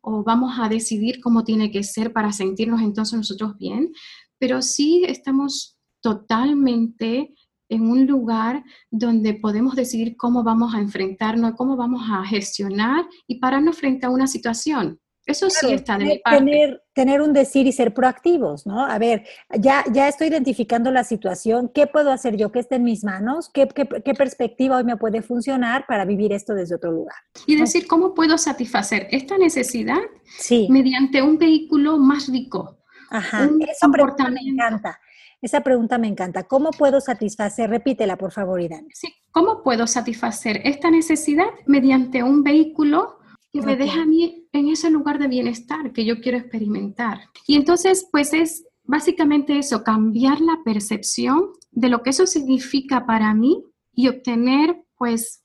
[0.01, 3.93] o vamos a decidir cómo tiene que ser para sentirnos entonces nosotros bien,
[4.37, 7.33] pero sí estamos totalmente
[7.69, 13.39] en un lugar donde podemos decidir cómo vamos a enfrentarnos, cómo vamos a gestionar y
[13.39, 14.99] pararnos frente a una situación.
[15.29, 16.39] Eso sí está de mi parte.
[16.39, 18.85] Tener, tener, un decir y ser proactivos, ¿no?
[18.85, 19.25] A ver,
[19.59, 23.49] ya, ya estoy identificando la situación, ¿qué puedo hacer yo que esté en mis manos?
[23.53, 27.15] ¿Qué, qué, qué perspectiva hoy me puede funcionar para vivir esto desde otro lugar?
[27.45, 29.99] Y decir, ¿cómo puedo satisfacer esta necesidad
[30.37, 30.67] sí.
[30.69, 32.79] mediante un vehículo más rico?
[33.09, 34.99] Ajá, esa pregunta me encanta.
[35.41, 36.43] Esa pregunta me encanta.
[36.43, 37.69] ¿Cómo puedo satisfacer?
[37.69, 38.87] Repítela, por favor, Irán.
[38.93, 43.18] Sí, ¿cómo puedo satisfacer esta necesidad mediante un vehículo
[43.51, 47.21] que me deja a mí en ese lugar de bienestar que yo quiero experimentar.
[47.47, 53.33] Y entonces, pues es básicamente eso, cambiar la percepción de lo que eso significa para
[53.35, 55.43] mí y obtener, pues,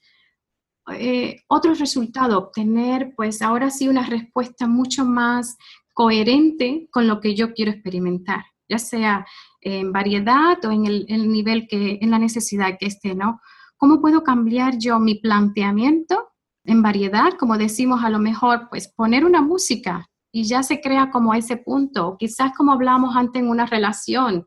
[0.93, 5.57] eh, otro resultado, obtener, pues, ahora sí una respuesta mucho más
[5.93, 9.27] coherente con lo que yo quiero experimentar, ya sea
[9.61, 13.41] en variedad o en el, el nivel que, en la necesidad que esté, ¿no?
[13.77, 16.34] ¿Cómo puedo cambiar yo mi planteamiento
[16.65, 21.11] en variedad, como decimos, a lo mejor, pues poner una música y ya se crea
[21.11, 22.17] como ese punto.
[22.19, 24.47] Quizás como hablamos antes en una relación,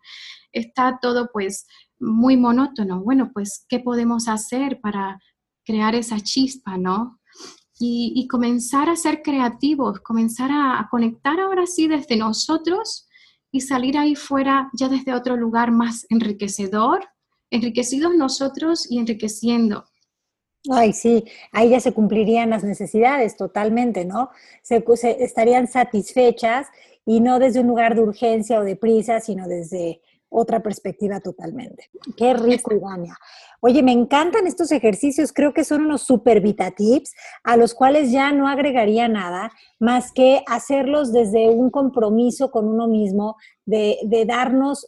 [0.51, 1.67] está todo pues
[1.99, 3.01] muy monótono.
[3.01, 5.19] Bueno, pues, ¿qué podemos hacer para
[5.65, 7.19] crear esa chispa, no?
[7.79, 13.07] Y, comenzar a ser creativos, comenzar a, conectar ahora sí desde nosotros
[13.51, 17.07] y salir ahí fuera ya desde otro lugar más enriquecedor,
[17.51, 19.85] enriquecidos nosotros y enriqueciendo.
[20.69, 24.29] Ay, sí, ahí ya se cumplirían las necesidades totalmente, ¿no?
[24.61, 26.67] Se, se, estarían satisfechas
[27.05, 31.89] y no desde un lugar de urgencia o de prisa, sino desde otra perspectiva totalmente.
[32.17, 33.15] Qué rico, Ivania.
[33.61, 38.11] Oye, me encantan estos ejercicios, creo que son unos super vita tips a los cuales
[38.11, 44.25] ya no agregaría nada más que hacerlos desde un compromiso con uno mismo de, de
[44.25, 44.87] darnos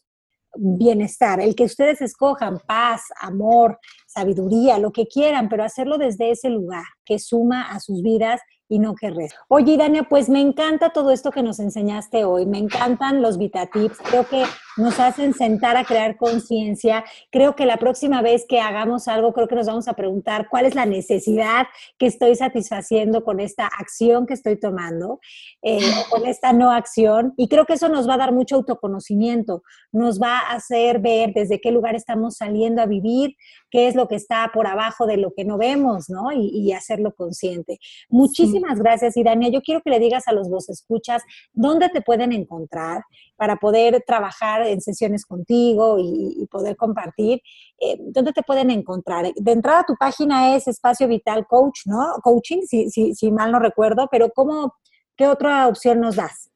[0.56, 6.50] bienestar, el que ustedes escojan paz, amor, sabiduría, lo que quieran, pero hacerlo desde ese
[6.50, 9.40] lugar que suma a sus vidas y no que resta.
[9.48, 13.98] Oye, Dania, pues me encanta todo esto que nos enseñaste hoy, me encantan los VitaTips,
[13.98, 14.44] creo que
[14.78, 19.48] nos hacen sentar a crear conciencia, creo que la próxima vez que hagamos algo, creo
[19.48, 21.66] que nos vamos a preguntar cuál es la necesidad
[21.98, 25.20] que estoy satisfaciendo con esta acción que estoy tomando,
[25.64, 25.80] eh,
[26.12, 30.22] con esta no acción, y creo que eso nos va a dar mucho autoconocimiento, nos
[30.22, 33.36] va a hacer ver desde qué lugar estamos saliendo a vivir,
[33.72, 36.32] qué es lo que está por abajo de lo que no vemos, ¿no?
[36.32, 37.80] Y, y hacerlo consciente.
[38.10, 39.50] Muchísimas gracias, Irania.
[39.50, 43.04] Yo quiero que le digas a los vos escuchas dónde te pueden encontrar
[43.36, 47.42] para poder trabajar en sesiones contigo y, poder compartir.
[47.80, 49.32] Eh, ¿Dónde te pueden encontrar?
[49.36, 52.16] De entrada, tu página es Espacio Vital Coach, ¿no?
[52.24, 54.74] Coaching, si, si, si mal no recuerdo, pero ¿cómo,
[55.16, 56.50] ¿qué otra opción nos das?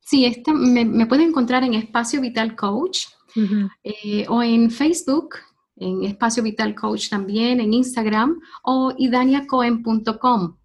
[0.00, 3.06] Sí, esta, me, me pueden encontrar en Espacio Vital Coach
[3.84, 5.36] eh, o en Facebook
[5.76, 10.56] en Espacio Vital Coach también, en Instagram o idaniacoen.com.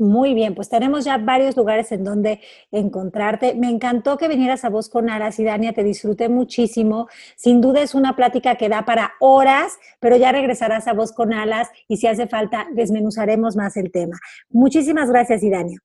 [0.00, 2.40] Muy bien, pues tenemos ya varios lugares en donde
[2.72, 3.54] encontrarte.
[3.54, 7.06] Me encantó que vinieras a Voz con Aras y Dania, te disfruté muchísimo.
[7.36, 11.34] Sin duda es una plática que da para horas, pero ya regresarás a Voz con
[11.34, 14.16] Alas y si hace falta desmenuzaremos más el tema.
[14.48, 15.78] Muchísimas gracias, Idania.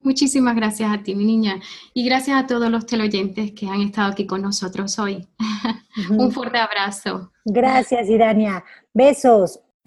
[0.00, 1.60] Muchísimas gracias a ti, mi niña,
[1.92, 5.28] y gracias a todos los teleoyentes que han estado aquí con nosotros hoy.
[6.10, 7.32] Un fuerte abrazo.
[7.44, 8.64] Gracias, Irania.
[8.94, 9.60] Besos.